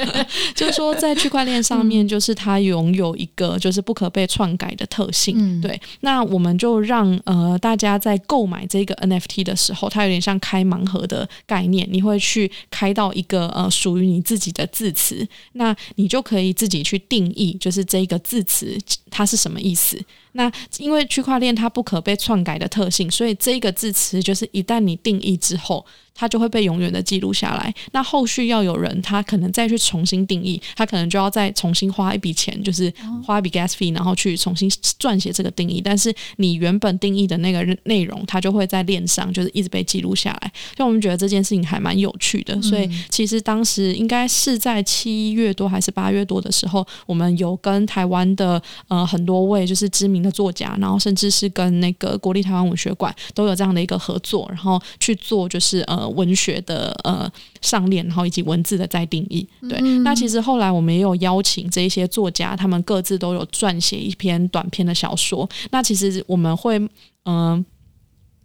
[0.54, 5.34] 就是说，在区块链上面，就是它拥有一个就是不可被篡改的特性。
[5.38, 18.76] 嗯、对，那我们就让呃大家在购买这个 NFT 的时候，它有点像开盲盒的概念，你会去开到一个呃属于你自己的字词，那你就可以自己去定义，就是这个字词
[19.10, 19.98] 它是什么意思。
[20.36, 27.74] 那因为区块链它不可被篡改的特性，所以这个字词就是一旦你定义之后，它就会被永远的记录下来。
[27.92, 32.92] 那后续要有人他可能再去重新定义，他可能就要再重新花一笔钱，就是
[33.24, 35.80] 花一笔 gas fee，然后去重新撰写这个定义。
[35.80, 40.52] 但是你原本定义的那个内容，它就会在链上就是一直被记录下来。
[40.76, 42.60] 所以我们觉得这件事情还蛮有趣的。
[42.62, 56.04] 所以其实当时应该是在七月多还是八月多的时候，我们有跟台湾的呃很多位就是知名的作家，然后甚至是跟那个国立台湾文学馆都有这样的一个合作，然后去做就是呃。
[56.16, 59.46] 文学的呃上链，然后以及文字的再定义。
[59.68, 65.46] 对，嗯、那其实后来我们也有邀请这一些作家，他们各自都有撰写一篇短篇的小说。
[65.70, 66.88] 那其实我们会嗯。
[67.24, 67.64] 呃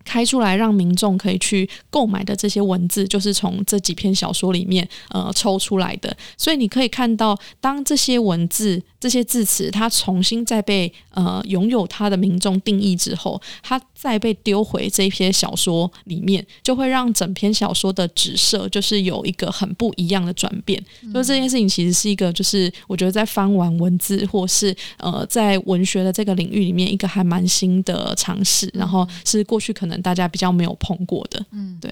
[0.03, 6.15] 开出来让民众可以去购买的这些文字，就是从这几篇小说里面呃抽出来的。
[6.37, 20.83] 所以你可以看到，当这些文字、这些字词，它重新再被呃拥有它的民众定义之后，它再被丢回这一篇小说里面，就会让整篇小说的纸色就是有一个很不一样的转变。
[21.03, 28.69] 嗯、所以这件事情其实是一个，就是我觉得在翻玩文字或是呃在文学的这个领域里面，一个还蛮新的尝试。
[28.73, 29.90] 然后是过去可能。
[29.99, 31.91] 大家比较没有碰过的，嗯，对，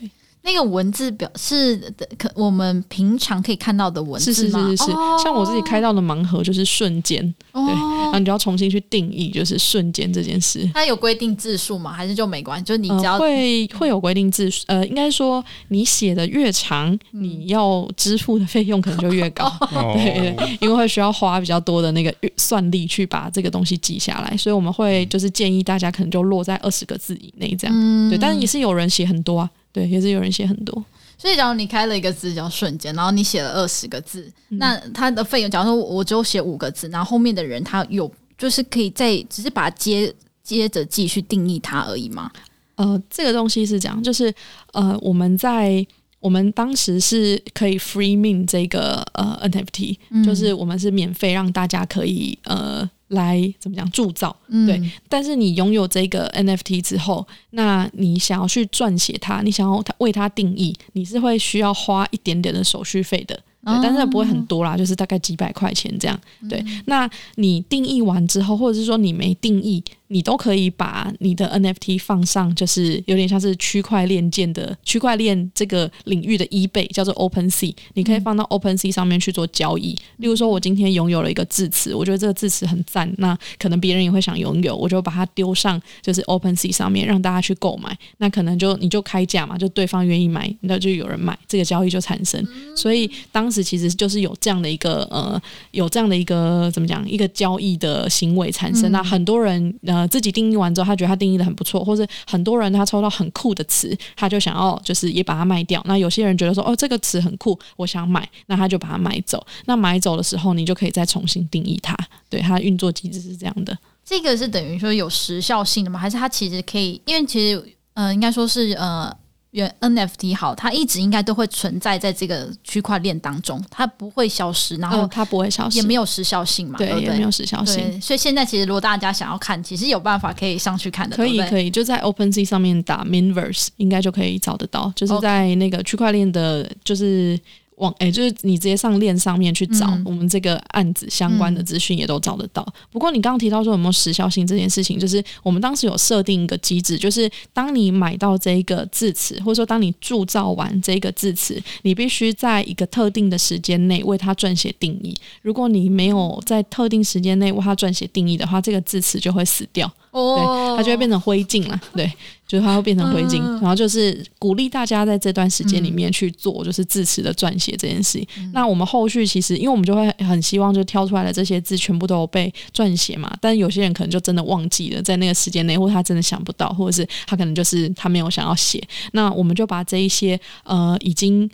[0.52, 1.78] 那个文字表示
[2.18, 4.78] 可我们平常可以看到的文字是是是。
[4.78, 10.68] 是像我自己开到的盲盒就是瞬间，哦、对，然后你就要重新去定义，就是瞬间这件事。
[10.74, 11.94] 它有规定字数吗？
[11.94, 12.66] 还是就没关系？
[12.66, 27.76] 就你只要、呃、会会有规定字数，呃，应该说你写的越长，嗯、你要支付的费用可能就越高， 哦、对，因为会需要花比较多的那个算力去把这个东西记下来，所以我们会就是建议大家可能就落在二十个字以内这样。
[27.78, 28.10] 嗯。
[28.10, 30.84] 对，但是也是有人写很多啊，对，也是有人写很多。
[31.18, 42.32] 所以，假如你开了一个字叫“瞬间”，然后你写了二十个字，嗯、那它的费用，假如说我只有写五个字，然后后面的人他有就是可以再只是把它接接着继续定义它而已吗？
[42.76, 44.34] 呃，这个东西是这样，就是
[44.72, 45.86] 呃，我们在
[46.22, 52.90] 我们当时是可以 free mint 这个呃 NFT，、嗯、就是我们是免费让大家可以呃。
[53.10, 54.92] 来怎么讲铸造，嗯、对。
[55.08, 63.40] 但是你拥有这个 NFT 之后，那你想要去撰写它，你想要它为它定义，你是会需要花一点点的手续费的。
[63.66, 66.20] 对，但是不会很多啦，就是大概几百块钱这样。
[66.50, 79.96] 对，那你定义完之后，或者是说你没定义，你都可以把你的 NFT 放上，就是有点像是区块链建的区块链这个领域的 eBay，叫做 OpenSea，你可以放到 OpenSea 上面去做交易。
[80.18, 87.96] 例如说，我今天拥有了一个字词，我觉得这个字词很赞，那可能别人也会想拥有，我就把它丢上就是 OpenSea 上面，让大家去购买。
[88.18, 92.44] 那可能就你就开价嘛，就对方愿意买，那就有人买，这个交易就产生。
[92.76, 98.92] 所以当当时其实就是有这样的一个呃，有这样的一个怎么讲，一个交易的行为产生。
[98.92, 105.82] 嗯、那很多人呃自己定义完之后，他觉得他定义的很不错，或者很多人他抽到很酷的词，他就想要就是也把它卖掉。
[105.88, 109.44] 那有些人觉得说哦这个词很酷，我想买，那他就把它买走。
[109.66, 111.98] 那买走的时候，你就可以再重新定义它。
[112.30, 113.76] 对，它的运作机制是这样的。
[114.06, 115.98] 这个是等于说有时效性的吗？
[115.98, 117.02] 还是它其实可以？
[117.08, 119.12] 因为其实呃，应该说是呃。
[119.52, 128.02] 原 NFT 好，它一直应该都会存在在这个区块链当中，它不会消失，然后它不会消失，也没有时效性嘛，对，对，也没有时效性。
[128.02, 137.40] 所以现在其实如果大家想要看，其实有办法可以上去看的，可以可以，就在 OpenSea 上面打 Minverse，应该就可以找得到，就是在那个区块链的，就是。
[137.80, 142.62] 网诶，就是你直接上链上面去找我们这个案子相关的资讯，也都找得到。
[142.68, 155.16] 嗯、不过你刚刚提到说有没有时效性这件事情，就是我们当时有设定一个机制，就是当你买到这一个字词，或者说当你铸造完这一个字词，你必须在一个特定的时间内为它撰写定义。
[155.42, 159.92] 如果你没有在特定时间内为它撰写定义的话，这个字词就会死掉。
[160.12, 161.80] 哦，对，它就会变成灰烬了。
[161.94, 162.12] 对，
[162.50, 163.40] 就是它会变成灰烬。
[163.42, 168.28] 嗯、然后就是鼓励大家在这段时间里面去做，就是字词的撰写这件事情。
[168.40, 173.32] 嗯、那我们后续其实，因为我们就会很希望，就挑出来的这些字全部都有被撰写嘛。
[173.40, 178.84] 但有些人可能就真的忘记了，在那个时间内，或者他真的想不到，或者是他可能就是他没有想要写。
[179.14, 181.50] 那我们就把这一些呃已经。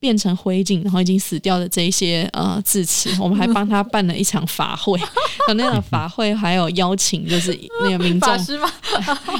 [0.00, 4.98] 变成灰烬，然后已经死掉的这一些呃字词， 我们还帮他办了一场法会，
[5.48, 8.30] 有那个法会还有邀请，就是 那个民众。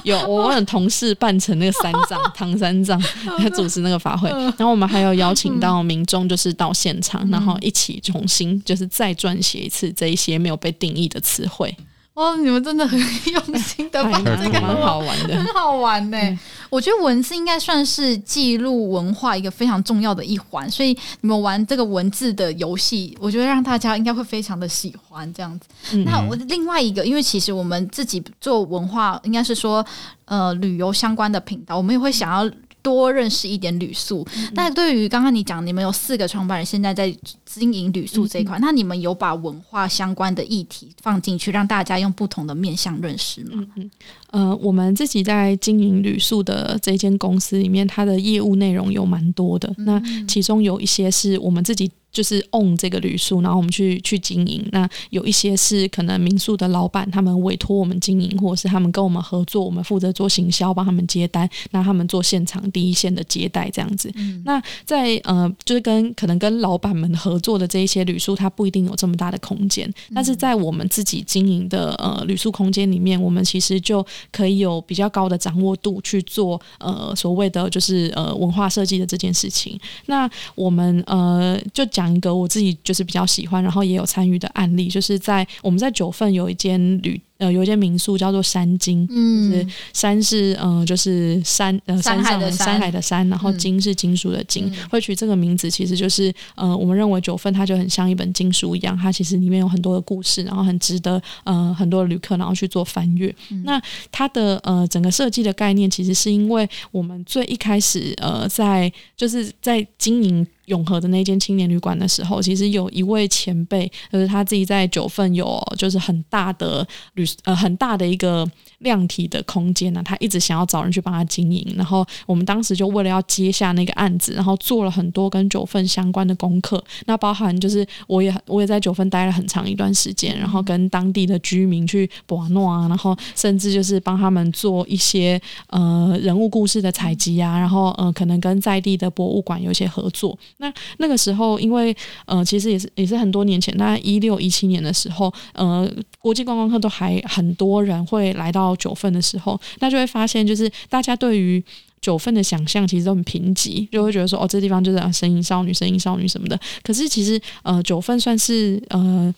[0.05, 3.03] 有我问同事扮成那个三藏唐三藏
[3.39, 11.75] 来主持那个法会，然后我们还有邀请到民众，就是到现场，然后一起重新就是再撰写一次这一些没有被定义的词汇。
[12.13, 16.19] 哦，你们真的很用心的 把这个很好玩的，很好玩呢。
[16.19, 25.67] 嗯、我觉得文字应该算是记录文化一个非常重要的一环，所以你们玩这个文字的游戏，我觉得让大家应该会非常的喜欢这样子。
[25.93, 29.85] 嗯、那我另外一个，因为其实我们自己做文化，应该是说
[30.27, 32.51] 呃旅游相关的频道，我们也会想要。
[32.83, 34.27] 多认识一点旅宿。
[34.53, 37.15] 那、嗯、对于刚刚你讲，你们有四个创办人现在在
[37.45, 43.51] 经营旅宿这一块，嗯、那你们有把文化相关的议题放进去，让大家用不同的面向认识吗？
[43.55, 43.91] 嗯嗯，
[44.31, 49.73] 呃，我们自己在经营旅宿的这间公司里面，它的业务内容有蛮多的。
[49.79, 51.91] 嗯、那其中有一些是我们自己。
[52.13, 54.67] 就是 own 这个旅宿，然后我们去去经营。
[54.73, 64.11] 那有一些是可能民宿的老板他们委托我们经营，或者是他们跟我们合作，我们负责做行销，帮他们接单，那他们做现场第一线的接待这样子。
[64.17, 69.89] 嗯、那在呃，就是跟可能跟老板们合作的这一些旅宿，它不一定有这么大的空间。
[70.09, 79.79] 嗯、但是在我们自己经营的呃旅宿空间里面，我们其实就可以有比较高的掌握度去做呃所谓的就是呃文化设计的这件事情。
[80.07, 82.00] 那我们呃就讲。
[82.01, 87.21] 讲一个我自己就是比较喜欢，然后也有参与的案例，就是在我们在九份有一间旅。
[87.41, 103.35] 呃，有一间民宿叫做山金，嗯，就是山是呃，就是山呃，山上的山海的山，然后金是金属的金，嗯、会取这个名字，其实就是呃，我们认为九份它就很像一本经书一样，它其实里面有很多的故事，然后很值得呃很多的旅客然后去做翻阅。
[103.49, 103.81] 嗯、那
[104.13, 117.27] 它的呃整个设计的概念，其实是因为我们最一开始呃在就是在经营永和的那间青年旅馆的时候，其实有一位前辈，就是他自己在九份有就是很大的旅。
[117.45, 118.49] 呃，很大的一个
[118.81, 121.75] 量体的空间呢，他一直想要找人去帮他经营。
[121.77, 126.83] 然后我们当时就为了要接下那个案子，然后做了很多跟九份相关的功课。
[127.07, 140.37] 那包含就是我也 我也在九份待了很长一段时间，然后跟当地的居民去博诺啊，然后甚至就是帮他们做一些呃人物故事的采集啊，然后呃可能跟在地的博物馆有一些合作。
[140.57, 141.95] 那那个时候，因为
[142.27, 145.89] 呃其实也是也是很多年前，大概一六一七年的时候，呃
[146.19, 147.21] 国际观光客都还。
[147.27, 151.63] 很多人会来到九份的时候，那就会发现，就是大家对于
[152.01, 156.59] 九份的想象其实都很贫瘠，就会觉得说，哦，这地方就是神隐少女、神隐少女什么的。
[156.83, 159.35] 可是其实，呃，九份算是呃。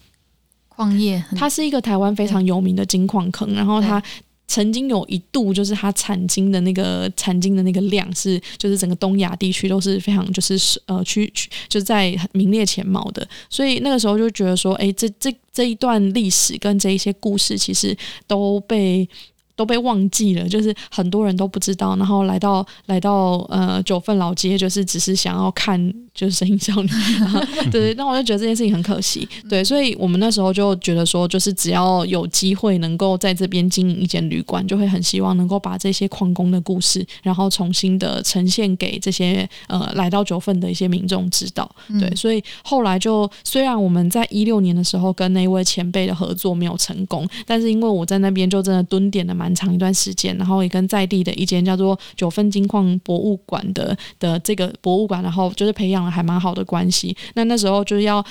[0.74, 4.02] 矿业，它是一个台湾非常有名的金矿坑，然后它。
[4.52, 19.08] 曾经有一度，就是它产金的那个产金的那个量是，就是整个东亚地区都是非常就是呃区区就是在名列前茅的，所以那个时候就觉得说，哎，这这这一段历史跟这一些故事其实都被。
[19.54, 26.88] 都被忘记了，就是很多人都不知道，然后来到来到呃九份老街，就是只是想要看就是声音少女，
[27.70, 57.16] 对，那我就觉得这件事情很可惜，对，所以我们那时候就觉得说，就是只要有机会能够在这边经营一间旅馆，就会很希望能够把这些矿工的故事，然后重新的呈现给这些呃来到九份的一些民众知道，对，所以后来就虽然我们在一六年的时候跟那位前辈的合作没有成功，但是因为我在那边就真的蹲点了蛮长一段时间，然后也跟在地的一间叫做九份金矿博物馆的的这个博物馆，然后就是培养了还蛮好的关系。
[57.34, 58.24] 那那时候就是要。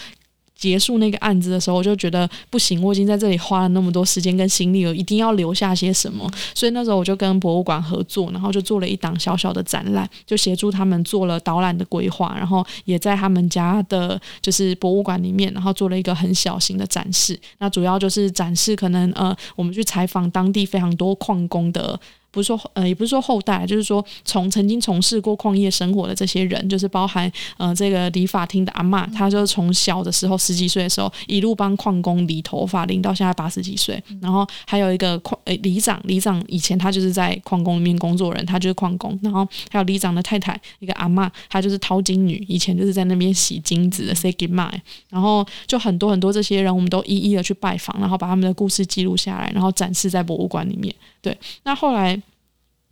[0.61, 6.31] 结束那个案子的时候，我就觉得不行，我已经在这里花了那么多时间跟心力了，一定要留下些什么。
[6.53, 17.37] 所以那时候我就跟博物馆合作，然后就做了一档小小的展览，就协助他们做了导览的规划，然后也在他们家的就是博物馆里面，然后做了一个很小型的展示。
[17.57, 21.99] 那主要就是展示可能呃，我们去采访当地非常多矿工的。
[22.31, 34.01] 不是说呃，也不是说后代，就是说从曾经从事过矿业生活的这些人，就是包含呃这个理发厅的阿嬷，她就是从小的时候十几岁的时候，一路帮矿工理头发，理到现在八十几岁。
[34.21, 39.19] 然后还有一个矿呃里长，里长以前他就是在矿工里面工作人，他就是矿工。
[39.21, 44.71] 然后还有里长的太太，一个阿嬷，她就是淘金女，以前就是在那边洗金子的 say goodbye。
[45.09, 50.95] 然后就很多很多这些人，我们都一一的去拜访，然后把他们的故事记录下来，然后展示在博物馆里面。
[51.21, 52.20] 对，那后来。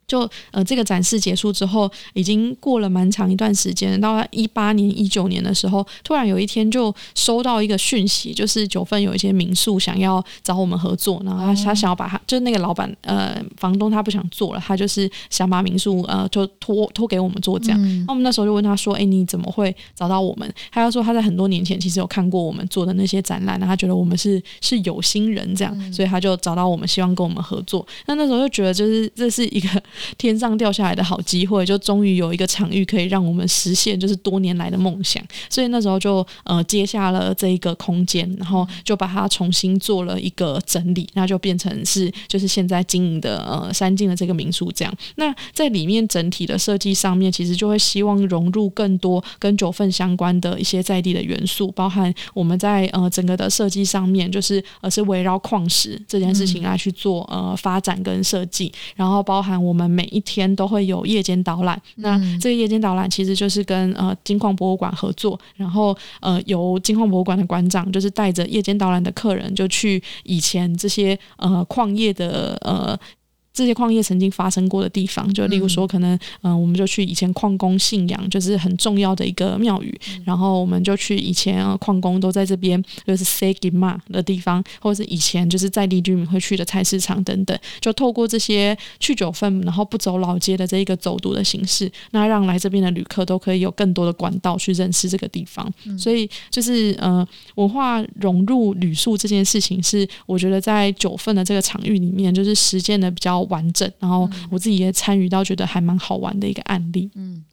[0.09, 4.01] 就呃，这个展示结束之后，已经过了蛮长一段时间。
[4.01, 18.05] 到一八年、一九年的时候，突然有一天就收到一个讯息，就是九份有一些民宿想要找我们合作，然后他他想要把他，就那个老板呃房东他不想做了，他就是想把民宿呃就托托给我们做这样。
[18.07, 27.85] 那我们那时候就问他说：“哎，你怎么会找到我们？”他要说他在很多年前其实有看过我们做的那些展览，他觉得我们是是有心人这样，所以他就找到我们，希望跟我们合作。
[28.07, 29.69] 那那时候就觉得就是这是一个。
[30.17, 35.23] 天上掉下来的好机会，就终于有一个场域可以让我们实现，就是多年来的梦想。
[35.49, 44.93] 所以那时候就呃接下了这一个空间，然后就把它重新做了一个整理，那就变成是就是现在经营的呃三进的这个民宿这样。
[45.15, 59.88] 那在里面整体的设计上面，其实就会希望融入更多跟九份相关的一些在地的元素，包含我们在呃整个的设计上面，就是呃是围绕矿石这件事情来去做呃发展跟设计，然后包含我们。
[59.89, 72.97] 每一天都会有夜间导览，那这个夜间导览其实就是跟呃金矿博物馆合作，然后呃由金矿博物馆的馆长就是带着夜间导览的客人，就去以前这些呃矿业的呃。
[73.53, 95.69] 这些矿业曾经发生过的地方，就例如说，可能嗯、呃，我们就去以前矿工信仰就是很重要的一个庙宇，然后我们就去以前矿工都在这边就是 say goodbye 的地方，或者是以前就是在地居民会去的菜市场等等，就透过这些去九份，然后不走老街的这一个走读的形式，那让来这边的旅客都可以有更多的管道去认识这个地方。
[95.97, 107.11] 所以就是呃，文化融入旅宿这件事情，是我觉得在九份的这个场域里面，就是实践的比较完整，然后我自己也参与到，觉得还蛮好玩的一个案例。
[107.15, 107.43] 嗯。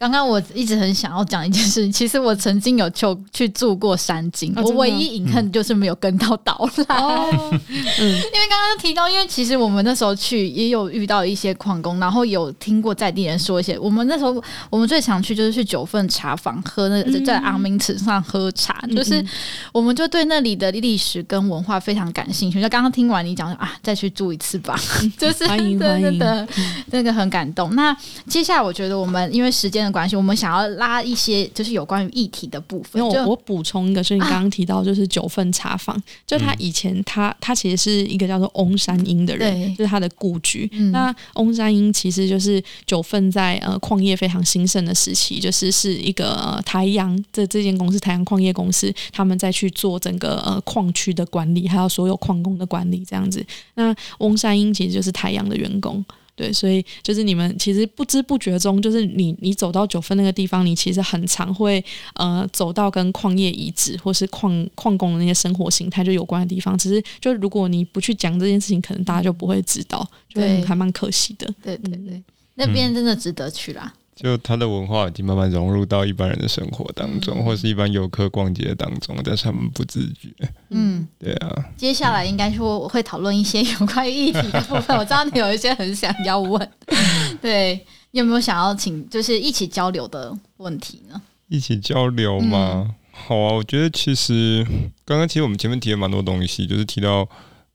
[0.00, 6.56] 刚刚我一直很想要讲一件事，其实我曾经有去去住过山景，哦、我唯一隐恨就是没有跟到导
[6.88, 6.98] 览。
[7.60, 13.78] 嗯，因为刚刚提到，因为其实我们那时候去也有遇到一些矿工，然后有听过在地人说一些。
[13.78, 19.22] 我们那时候我们最想去就是去九份茶坊喝那个在阿明池上喝茶，嗯、就是
[19.70, 22.58] 我们就对那里的历史跟文化非常感兴趣。
[22.58, 24.80] 就刚刚听完你讲啊，再去住一次吧，
[25.18, 26.48] 就是欢迎欢迎的，
[26.86, 27.74] 那个很感动。
[27.74, 27.94] 那
[28.26, 33.02] 接下来我觉得我们因为时间关系，我们想要拉一些就是有关于议题的部分。
[33.02, 40.68] 因为我我补充一个，是你刚刚提到就是 九份茶坊，啊、就他以前他他其实是一个叫做翁山英的人，对就是他的故居。
[40.72, 53.44] 嗯、那翁山英其实就是九份在呃矿业非常兴盛的时期，就是是一个、呃、台阳这这间公司台阳矿业公司，他们在去做整个呃矿区的管理，还有所有矿工的管理这样子。
[53.74, 56.04] 那翁山英其实就是台阳的员工。
[56.40, 61.84] 对，所以就是你们其实不知不觉中，就是你你走到九份那个地方，你其实很常会
[62.14, 66.78] 呃走到跟矿业遗址或是矿矿工的那些生活形态就有关的地方。
[66.78, 71.46] 只是就如果你不去讲这件事情，可能大家就不会知道，就还蛮可惜的。
[71.62, 72.22] 对对对，
[72.54, 73.92] 那边真的值得去啦。
[74.22, 80.28] 就它的文化已经慢慢融入到一般人的生活当中，嗯、或是一般游客逛街当中，但是他们不自觉。
[80.68, 81.64] 嗯，对啊。
[81.74, 84.94] 接下来应该说我会讨论一些有关于议题的部分。
[84.98, 86.70] 我知道你有一些很想要问，
[87.40, 87.74] 对，
[88.10, 91.22] 你有没有想要请就是一起交流的问题呢？
[91.48, 92.84] 一起交流吗？
[92.86, 94.62] 嗯、好啊，我觉得其实
[95.06, 97.26] 刚刚其实我们前面提了蛮多东西，就是提到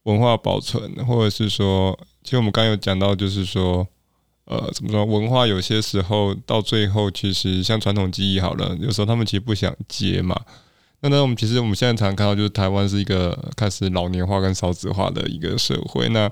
[0.04, 3.84] 文化保存，或者是说，其实我们刚刚有讲到，就是说。
[4.46, 5.04] 呃，怎么说？
[5.04, 10.40] 文化有些时候到最后，其实像传统技艺好了，有时候他们其实不想接嘛。
[11.00, 16.08] 那那我们其实我们现在常常看到，就是台湾是一个开始老年化跟少子化的一个社会。
[16.10, 16.30] 那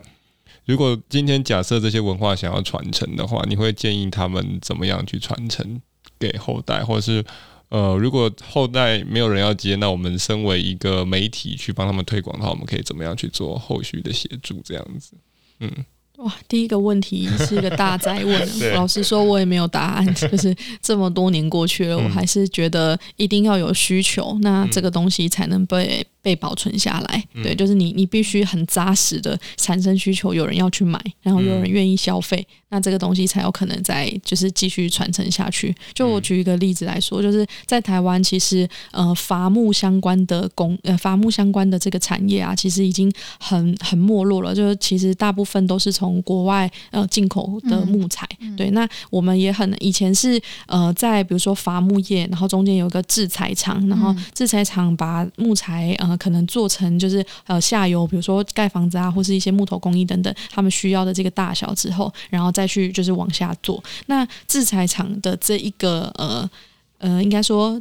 [0.65, 5.83] 如果今天假设这些文化想要传承的话，你会建议他们怎么样去传承
[6.19, 7.25] 给后代，或者是
[7.69, 14.63] 呃，如果后代没有人要接，那我们身为一个媒体去帮他们推广的话，我们可以怎么样去做后续的协助？
[14.65, 15.15] 这样子，
[15.59, 15.85] 嗯。
[16.19, 18.49] 哇，第一个问题是一个大灾问。
[18.59, 20.07] 对老实说，我也没有答案。
[20.15, 27.25] 就是这么多年过去了，嗯、我还是觉得一定要有需求，那这个东西才能被被保存下来。
[27.35, 35.75] 嗯、对，就是你你必须很扎实的产生需求，有人要去买，然后有人愿意消费，嗯、那这个东西才有可能再就是继续传承下去。
[35.93, 44.55] 就我举一个例子来说，就是在台湾，其实呃伐木相关的工呃伐木相关的这个产业啊，其实已经很很没落了。
[44.55, 63.83] 就是其实大部分都是从从国外呃进口的木材，嗯、对，那我们也很以前是呃在比如说伐木业，然后中间有一个制材厂，然后制材厂把木材呃可能做成就是呃下游，比如说盖房子啊，或是一些木头工艺等等，他们需要的这个大小之后，然后再去就是往下做。
[64.07, 66.51] 那制材厂的这一个呃
[66.99, 67.81] 呃，应该说。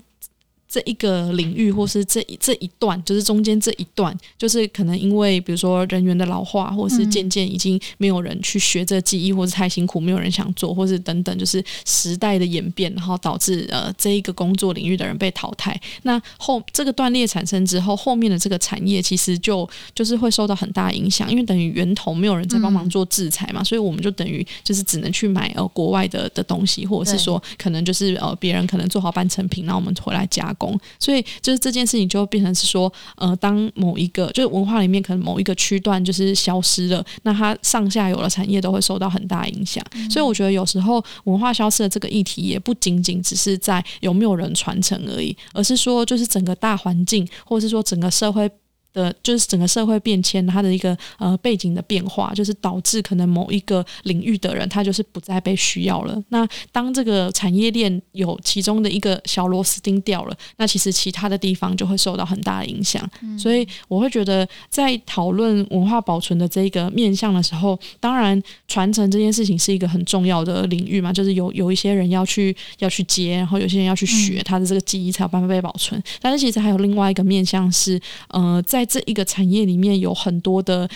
[0.73, 15.79] 这一个领域，或是这一这一段，就是中间这一段，就是可能因为比如说人员的老化，或是渐渐已经没有人去学这技艺，或是太辛苦，没有人想做，或是等等，就是时代的演变，然后导致呃这一个工作领域的人被淘汰。
[16.01, 30.62] 那后这个断裂产生之后，后面的这个产业其实就就是会受到很大影响，因为等于源头没有人在帮忙做制裁嘛，嗯、所以我们就等于就是只能去买呃国外的的东西，或者是说可能就是呃别人可能做好半成品，然后我们回来加工。
[30.99, 39.83] 所以就是这件事情就变成是说，呃，当某一个就是文化里面可能某一个区段就是消失了，那它上下游的产业都会受到很大影响。
[39.95, 48.49] 嗯、所以我觉得有时候文化消失的这个议题也不仅仅只是在有没有人传承而已，而是说就是整个大环境，或者是说整个社会。
[48.93, 56.21] 的，就是整个社会变迁，它的一个呃背景的变化，就是导致可能某一个领域的人，他就是不再被需要了。
[56.29, 63.07] 那当这个产业链有其中的一个小螺丝钉掉了，那其实其他的地方就会受到很大的影响。
[63.21, 75.99] 嗯、所以我会觉得，在讨论文化保存的这个面向的时候，当然传承这件事情是一个很重要的领域嘛，就是有有一些人要去要去接，然后有些人要去学他的这个记忆，才有办法被保存。
[75.99, 80.87] 嗯、但是其实还有另外一个面向是，呃，在在这一个产业里面有很多的，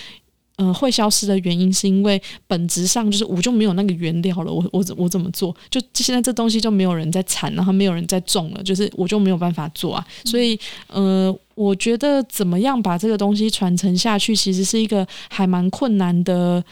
[0.58, 5.56] 呃，会消失的原因，是因为本质上就是我就没有那个原料了，我我我怎么做？
[5.70, 10.06] 就现在这东西就没有人在产，然后没有人在种了，就是我就没有办法做啊。
[10.26, 16.64] 所以，呃，我觉得怎么样把这个东西传承下去，其实是一个还蛮困难的，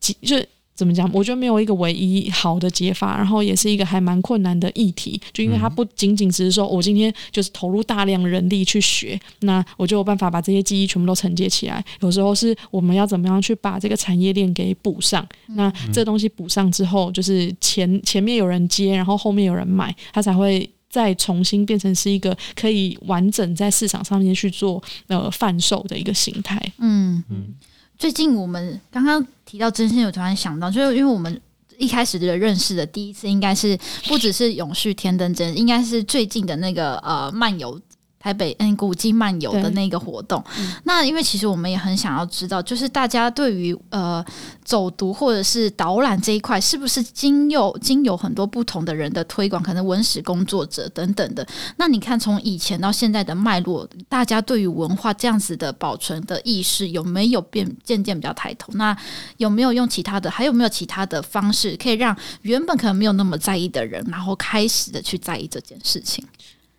[0.00, 0.36] 就。
[0.74, 1.08] 怎么讲？
[1.12, 5.20] 我觉得没有一个唯一好的解法，然后也是一个还蛮困难的议题。
[5.32, 11.84] 就因为它不仅仅只是说我今天就是投入大量人力去学，那我就有办法把这些记忆全部都承接起来。
[12.00, 15.24] 有时候是我们要怎么样去把这个产业链给补上？
[15.48, 26.60] 那这东西补上之后，就是前前面有人接，然后后面有人买，它才会再重新变成是一个可以完整在市场上面去做呃贩售的一个形态。
[26.78, 27.54] 嗯嗯。
[27.98, 31.40] 最近我们刚刚提到真心，我突然想到，就是因为我们
[31.78, 37.80] 一开始的认识的第一次，应该是不只是永续天灯真，应该是最近的那个呃漫游。
[38.24, 44.24] 台北嗯，古迹漫游的那个活动，嗯、那因为其实我们也很想要知道，就是大家对于呃
[44.64, 51.46] 走读或者是导览这一块，是不是经有经有很多不同的人的推广，可能文史工作者等等的。
[51.76, 58.72] 那你看，从以前到现在的脉络，大家对于文化这样子的保存的意识有没有变渐渐比较抬头？
[58.72, 58.96] 那
[59.36, 66.24] 有没有用其他的，还有没有其他的方式，可以让原本可能没有那么在意的人，然后开始的去在意这件事情？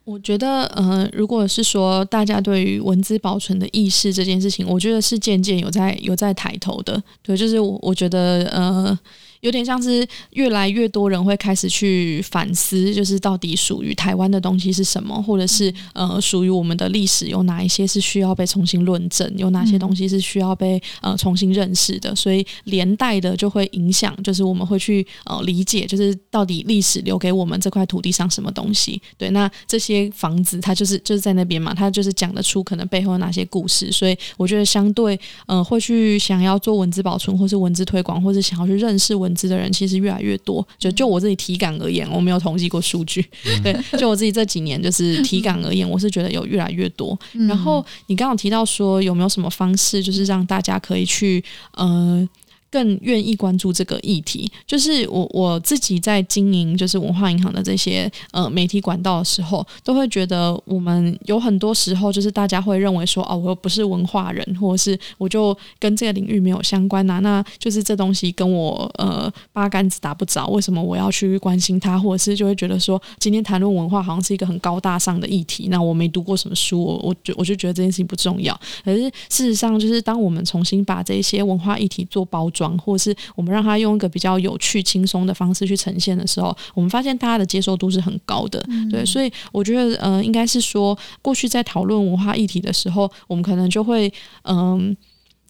[0.05, 7.03] 我觉得，嗯，如果是说大家对于文字保存的意识这件事情，我觉得是渐渐有在有在抬头的。
[7.21, 8.97] 对，就是我我觉得，呃。
[9.45, 28.99] 有点像是越来越多人会开始去反思，就是到底属于台湾的东西是什么，或者是呃属于我们的历史有哪一些是需要被重新论证，有哪些东西是需要被呃重新认识的，所以连带的就会影响，就是我们会去呃理解，就是到底历史留给我们这块土地上什么东西。
[29.15, 40.65] 对，那这些房子它就是就是在那边嘛，它就是讲得出可能背后有哪些故事，所以我觉得相对呃会去想要做文字保存，或是文字推广，或是想要去认识文资的人，其实越来越多。
[40.79, 43.23] 就就我自己体感而言，我没有统计过数据。
[43.61, 47.19] 对，就我自己这几年就是体感而言，我是觉得有越来越多。
[47.47, 52.27] 然后你刚刚提到说有没有什么方式，就是让大家可以去呃。
[52.75, 71.97] 更愿意关注这个议题，就是我我自己在经营就是文化银行的这些呃媒体管道的时候，都会觉得我们有很多时候就是大家会认为说哦，我又不是文化人，或者是我就跟这个领域没有相关呐、那就是这东西跟我呃八竿子打不着，为什么我要去关心它？
[71.97, 78.53] 或者是就会觉得说今天谈论文化好像是一个很高大上的议题，那我没读过什么书，我我就我就觉得这件事情不重要。
[78.83, 82.64] 可是事实上，就是当我们重新把这些文化议题做包装。
[82.77, 88.63] 或是我们让他用一个比较有趣、轻松的方式去呈现的时候，我们发现大家的接受度是很高的。
[88.69, 94.11] 嗯、对，所以我觉得，呃，应该是说，过去在讨论文化议题的时候，我们可能就会，
[94.43, 94.97] 嗯、呃。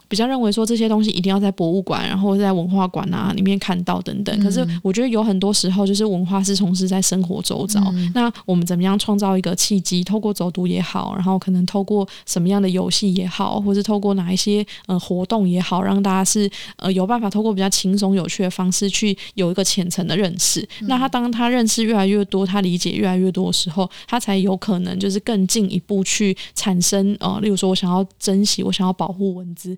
[0.08, 4.38] 比较认为说这些东西一定要在博物馆，然后在文化馆啊里面看到等等。
[4.39, 7.82] 可是我觉得有很多时候，就是文化是从事在生活周遭。
[7.93, 10.03] 嗯、那我们怎么样创造一个契机？
[10.03, 20.62] 透过走读也好，然后可能透过什么样的游戏也好，或是透过哪一些呃活动也好，让大家是呃有办法透过比较轻松有趣的方式去有一个浅层的认识。
[20.82, 29.78] 嗯、那他当他认识越来越多，他理解越来越多的时候，他才有可能就是更进一步去产生呃，例如说我想要珍惜，我想要保护文资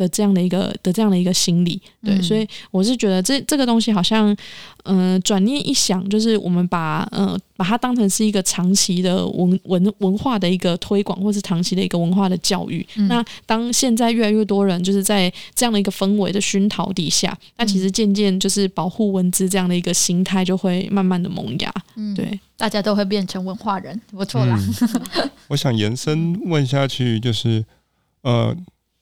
[0.00, 0.10] 的。
[0.20, 4.36] 这样的一个的这样的一个心理，对，嗯、所以我是觉得这这个东西好像，
[4.84, 12.86] 嗯、呃，转念一想，就是我们把呃把它当成是一个长期的文文文化的一个推广，或是长期的一个文化的教育。
[12.96, 21.72] 嗯、那当现在越来越多人就是在这样的一个氛围的熏陶底下，嗯、那其实渐渐就是保护文字这样的一个心态就会慢慢的萌芽。
[21.94, 24.58] 嗯，对，大家都会变成文化人，不错啦。
[25.14, 27.64] 嗯、 我想延伸问下去，就是
[28.22, 28.56] 呃。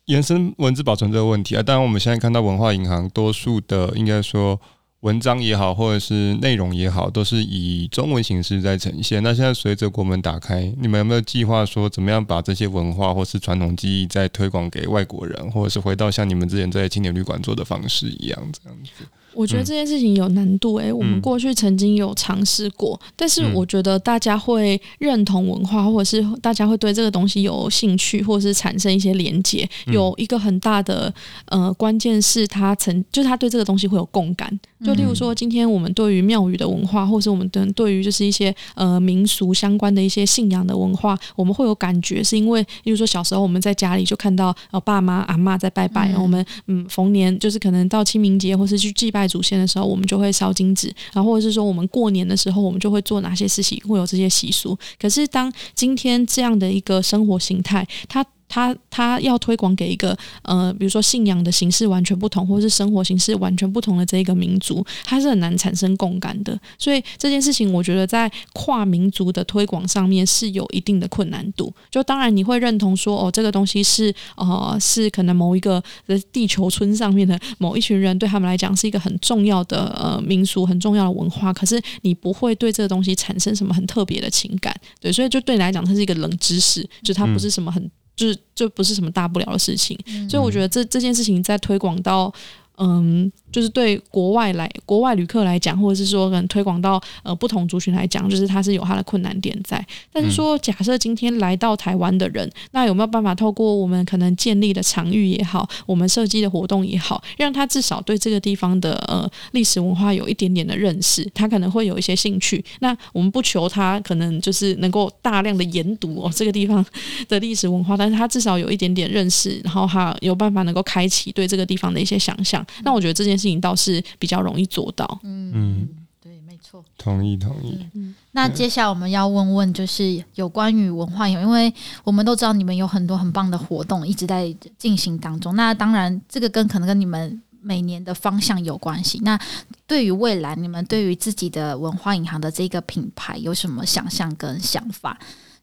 [0.08, 4.58] 延伸文字保存这个问题啊，当然我们现在看到文化银行多数的应该说
[5.00, 9.22] 文章也好，或者是内容也好，都是以中文形式在呈现。
[9.22, 19.04] 那现在随着国门打开，你们有没有计划说怎么样把这些文化或是传统技艺再推广给外国人，或者是回到像你们之前在青年旅馆做的方式一样这样子？
[19.34, 29.68] 我觉得这件事情有难度诶、欸，嗯、我们过去曾经有尝试过，嗯、但是我觉得大家会认同文化，或者是大家会对这个东西有兴趣，或者是产生一些连接。
[29.86, 31.12] 嗯、有一个很大的
[31.44, 34.58] 呃关键是他曾就是他对这个东西会有共感。
[34.88, 49.28] 就例如说，今天我们对于庙宇的文化，或是我们对对于就是一些呃民俗相关的一些信仰的文化，我们会有感觉，是因为例如说小时候我们在家里就看到呃爸妈阿嬷在拜拜，嗯、我们嗯逢年就是可能到清明节或是去祭拜。
[49.28, 54.74] 祖先的时候，我们就会烧金纸，然后或者是说我们过年的时候，我们就会做哪些事情，会有这些习俗。
[54.98, 66.58] 可是当今天这样的一个生活形态，它他他要推广给一个呃，比如说信仰的形式完全不同，或者是生活形式完全不同的这一个民族，他是很难产生共感的。
[66.78, 71.72] 所以这件事情，我觉得在跨民族的推广上面是有一定的困难度。
[71.90, 81.52] 就当然你会认同说，哦，这个东西是呃是可能某一个的地球村上面的某一群人对他们来讲是一个很重要的呃民俗，很重要的文化。
[81.52, 87.90] 可是你不会对这个东西产生什么很特别的情感，对，所以就对你来讲，它是一个冷知识，就它不是什么很。
[88.18, 92.30] 就是就不是什么大不了的事情，嗯、所以我觉得这这件事情在推广到，
[92.76, 93.32] 嗯。
[93.50, 99.84] 就是对国外来国外旅客来讲，或者是说可能推广到呃不同族群来讲，就是它是有它的困难点在。
[100.12, 112.64] 但是说，假设今天来到台湾的人，那有没有办法透过我们可能建立的场域也好，我们设计的活动也好，让他至少对这个地方的呃历史文化有一点点的认识，他可能会有一些兴趣。
[112.80, 116.84] 那我们不求他可能就是能够大量的研读哦这个地方
[117.28, 122.64] 的历史文化，但是他至少有一点点认识，然后他有办法能够开启对这个地方的一些想象。
[122.82, 125.20] 那我觉得这件事情倒是比较容易做到。
[125.22, 125.88] 嗯嗯，
[126.20, 127.86] 对，没错，同意同意。
[127.94, 131.72] 嗯，那接下来我们要问问，就是有关于文化，因为
[132.02, 135.54] 我们都知道你们有很多很棒的活动一直在进行当中。
[135.54, 139.18] 那当然，这个跟可能跟你们每年的方向有关系。
[139.20, 139.38] 那
[139.86, 145.18] 对于未来，你们对于自己的文化银行的这个品牌有什么想象跟想法？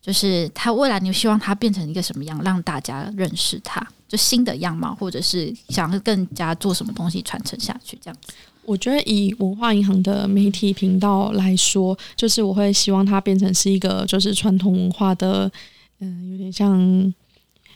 [0.05, 3.83] 就是他未来，你希望他变成一个什么样，让大家认识他？
[4.07, 8.31] 就新的样貌，或者是想要更加做什么东西传承下去这样子？
[8.63, 15.51] 我觉得以文化银行的媒体频道来说，就是我会希望它变成是一个就是传统文化的，
[16.01, 17.11] 嗯、有点像。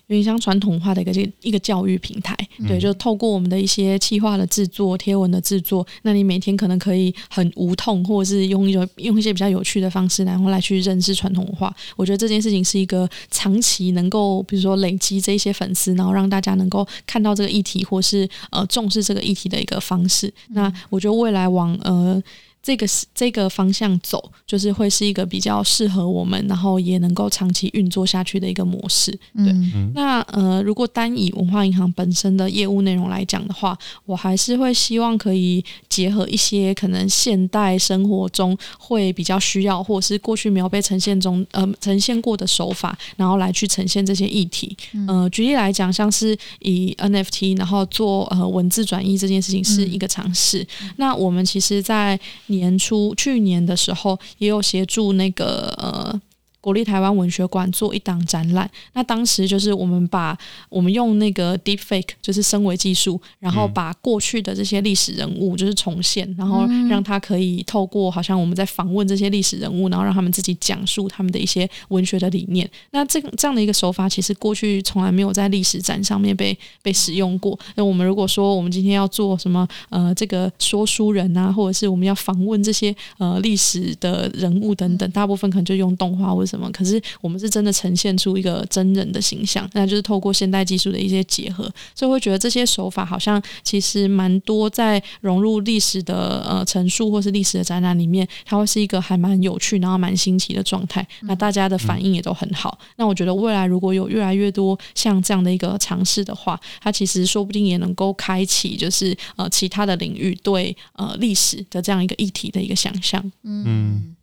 [0.09, 2.35] 有点像传统化的一个一个教育平台，
[2.67, 11.71] 对，就透过我们的一些企划的制作、贴文的制作，那你每天可能可以很无痛，或者是用一种用一些比较有趣的方式，然后来去认识传统文化。
[11.95, 20.33] 我觉得这件事情是一个长期能够，比如说累积这一些粉丝，然后让大家能够看到这个议题，或是呃重视这个议题的一个方式。
[20.47, 22.21] 那我觉得未来往呃。
[22.69, 29.11] 这个是这个方向走，就是会是一个比较适合我们，然后也能够长期运作下去的一个模式。
[29.35, 44.77] 对，嗯、那呃，如果单以文化银行本身的业务内容来讲的话，我还是会希望可以结合一些可能现代生活中会比较需要，或者是过去没有被呈现中呃呈现过的手法，然后来去呈现这些议题。
[45.07, 50.61] 呃，举例来讲，像是以 NFT 然后做呃文字转译这件事情是一个尝试。
[50.83, 52.19] 嗯、那我们其实，在
[52.59, 56.21] 年初去年的时候，也有协助那个呃。
[56.61, 60.37] 国立台湾文学馆做一档展览，那当时就是我们把
[60.69, 72.69] 我们用那个 Deepfake，就是升维技术，然后把过去的这些历史人物就是重现，然后让他可以透过好像我们在访问这些历史人物，然后让他们自己讲述他们的一些文学的理念。
[72.91, 77.57] 那这个这样的一个手法，其实过去从来没有在历史展上面被被使用过。
[77.75, 101.07] 那我们如果说我们今天要做什么呃这个说书人啊，或者是我们要访问这些呃历史的人物等等，大部分可能就用动画或者什么，可是我们是真的呈现出一个真人的形象，那就是透过现代技术的一些结合，所以会觉得这些手法好像其实蛮多在融入历史的呃陈述或是历史的展览里面，它会是一个还蛮有趣，然后蛮新奇的状态。
[101.21, 102.79] 那大家的反应也都很好。
[102.97, 113.31] 那我觉得未来如果有越来越多像这样的一个尝试的话，它其实说不定也能够开启就是呃其他的领域对呃历史的这样一个议题的一个想象。
[113.43, 114.15] 嗯，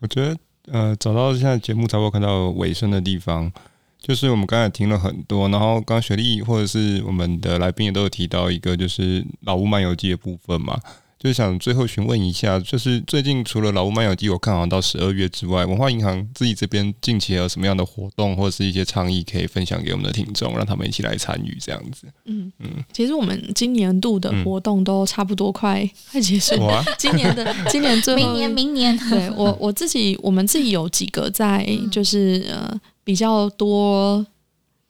[0.00, 0.36] 我觉得。
[0.66, 3.50] 呃，找到现在节目才会看到尾声的地方，
[3.98, 10.78] 就是我们刚才听了很多，然后刚刚雪莉或者是我们的来宾也都有提到一个，就是老屋漫游记的部分嘛。
[11.22, 22.06] 就想最后询问一下，就是最近除了《老屋漫游记》我看好到十二月之外，文化银行自己这边近期有什么样的活动或者是一些倡议可以分享给我们的听众，让他们一起来参与这样子。
[22.24, 26.58] 嗯嗯，其实我们今年度的活动都差不多快、嗯、快结束。
[26.64, 34.24] 哇今年的 今年最后明年明年，对我我自己我们自己有几个在就是呃比较多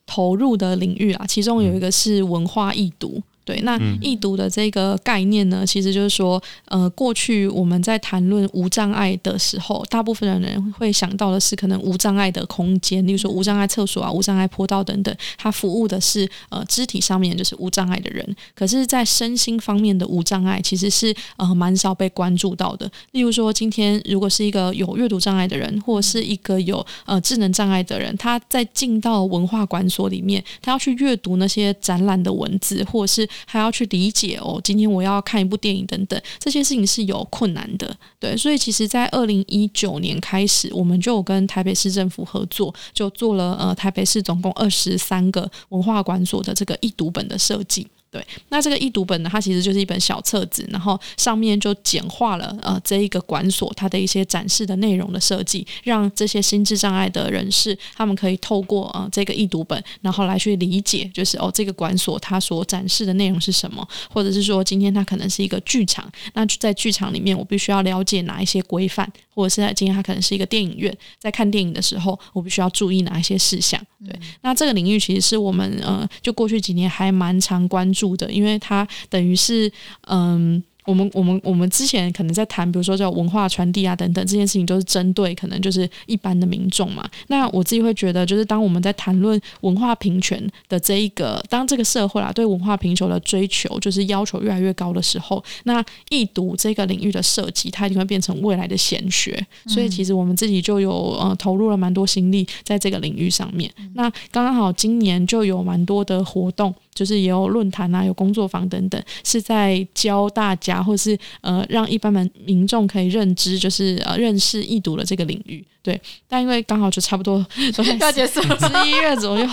[0.06, 3.20] 投入的领域啊，其中有一个是文化易读。
[3.44, 18.36] 对，那易读的这个概念呢，其实就是说，呃，过去我们在谈论无障碍的时候，大部分的人会想到的是可能无障碍的空间，例如说无障碍厕所啊、无障碍坡道等等，它服务的是呃肢体上面就是无障碍的人。
[18.54, 22.90] 可是，在身心方面的无障碍，其实是呃蛮少被关注到的。
[23.12, 47.86] 例如说，今天如果是一个有阅读障碍的人，或者是一个有呃智能障碍的人，他在进到文化馆所里面，他要去阅读那些展览的文字，或者是还要去理解哦，今天我要看一部电影等等，这些事情是有困难的，对，所以其实，在二零一九年开始，我们就有跟台北市政府合作，就做了呃台北市总共二十三个文化馆所的这个一读本的设计。
[48.10, 69.08] 对，那这个易读本呢，它其实就是一本小册子，然后上面就简化了呃这一个馆所它的一些展示的内容的设计，让这些心智障碍的人士他们可以透过呃这个易读本，然后来去理解，就是哦这个馆所它所展示的内容是什么，或者是说今天它可能是一个剧场，那在剧场里面我必须要了解哪一些规范，
[69.40, 73.80] 或者是在今天它可能是一个电影院，在看电影的时候我必须要注意哪一些事项。
[74.04, 78.16] 对，那这个领域其实是我们呃就过去几年还蛮常关注。
[78.16, 79.72] 的，因为它等于是，
[80.08, 80.62] 嗯。
[80.90, 87.08] 我们我们我们之前可能在谈，比如说叫文化传递啊等等这件事情，都是针对可能就是一般的民众嘛。
[87.28, 99.46] 那我自己会觉得，就是当我们在谈论文化平权的这一个，当这个社会啊对文化平权的追求就是要求越来越高的时候，那易读这个领域的设计，它一定会变成未来的显学。
[99.68, 103.72] 所以其实我们自己就有呃投入了蛮多心力在这个领域上面。
[103.94, 106.74] 那刚刚好今年就有蛮多的活动。
[107.00, 115.64] 就是也有论坛啊，有工作坊等等，是在教大家，或是呃，让一般民民众可以认知，就是呃，认识易读的这个领域。
[115.82, 119.46] 对，但因为刚好就差不多 都要结束了，十一月左右，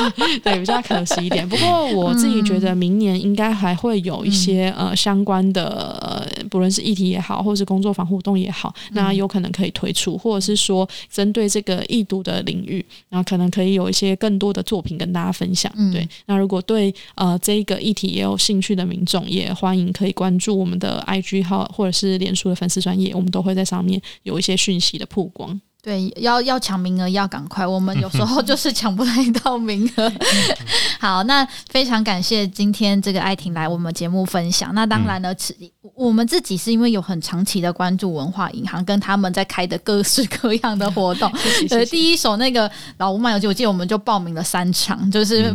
[0.43, 1.47] 对，比较可惜一点。
[1.47, 15.71] 不过我自己觉得明年应该还会有一些、嗯、呃相关的，呃，不论是议题也好，或是工作坊活动也好，那有可能可以推出，或者是说针对这个易读的领域，然后可能可以有一些更多的作品跟大家分享。
[15.93, 25.59] 对，那如果对呃这个议题也有兴趣的民众，也欢迎可以关注我们的 IG 号或者是脸书的粉丝专页，我们都会在上面有一些讯息的曝光。
[25.88, 30.11] 对，要要抢名额要赶快，我们有时候 就是抢不太到名额。
[30.99, 34.75] 好，那非常感谢今天这个艾婷来我们节目分享。
[34.75, 41.31] 那当然呢，嗯、我们自己是因为有很长期的关注文化银行跟他们在开的各式各样的活动。
[41.71, 45.49] 呃，第一首那个老吴漫游记，我记得我们就报名了三场，就是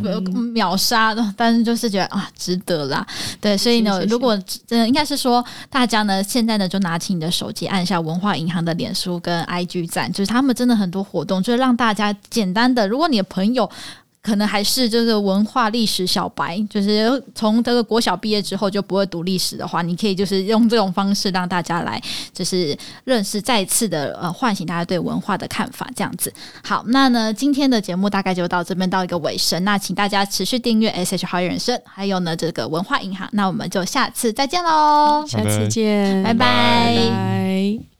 [0.54, 3.06] 秒杀的，但是就是觉得啊，值得啦。
[3.38, 4.34] 对，所以呢，如果
[4.66, 10.10] 真的应该是说，大家呢现在呢就拿起你的手机，按下文化银行的脸书跟 IG 站。
[10.21, 12.86] 就是他们真的很多活动，就是让大家简单的。
[12.86, 13.68] 如果你的朋友
[14.22, 22.00] 可能还是这个文化历史小白，就是从这个国小毕业之后就不会读历史的话，你可以就是用这种方式让大家来，
[22.32, 26.32] 就是认识再次的呃唤醒大家对文化的看法，这样子。
[26.62, 29.64] 好，那呢今天的节目大概就到这边到一个尾声。
[29.64, 33.28] 那请大家持续订阅 SH 好业人生，还有呢这个文化银行。
[33.32, 36.94] 那我们就下次再见喽，下次见，拜拜。
[36.94, 37.91] 拜拜。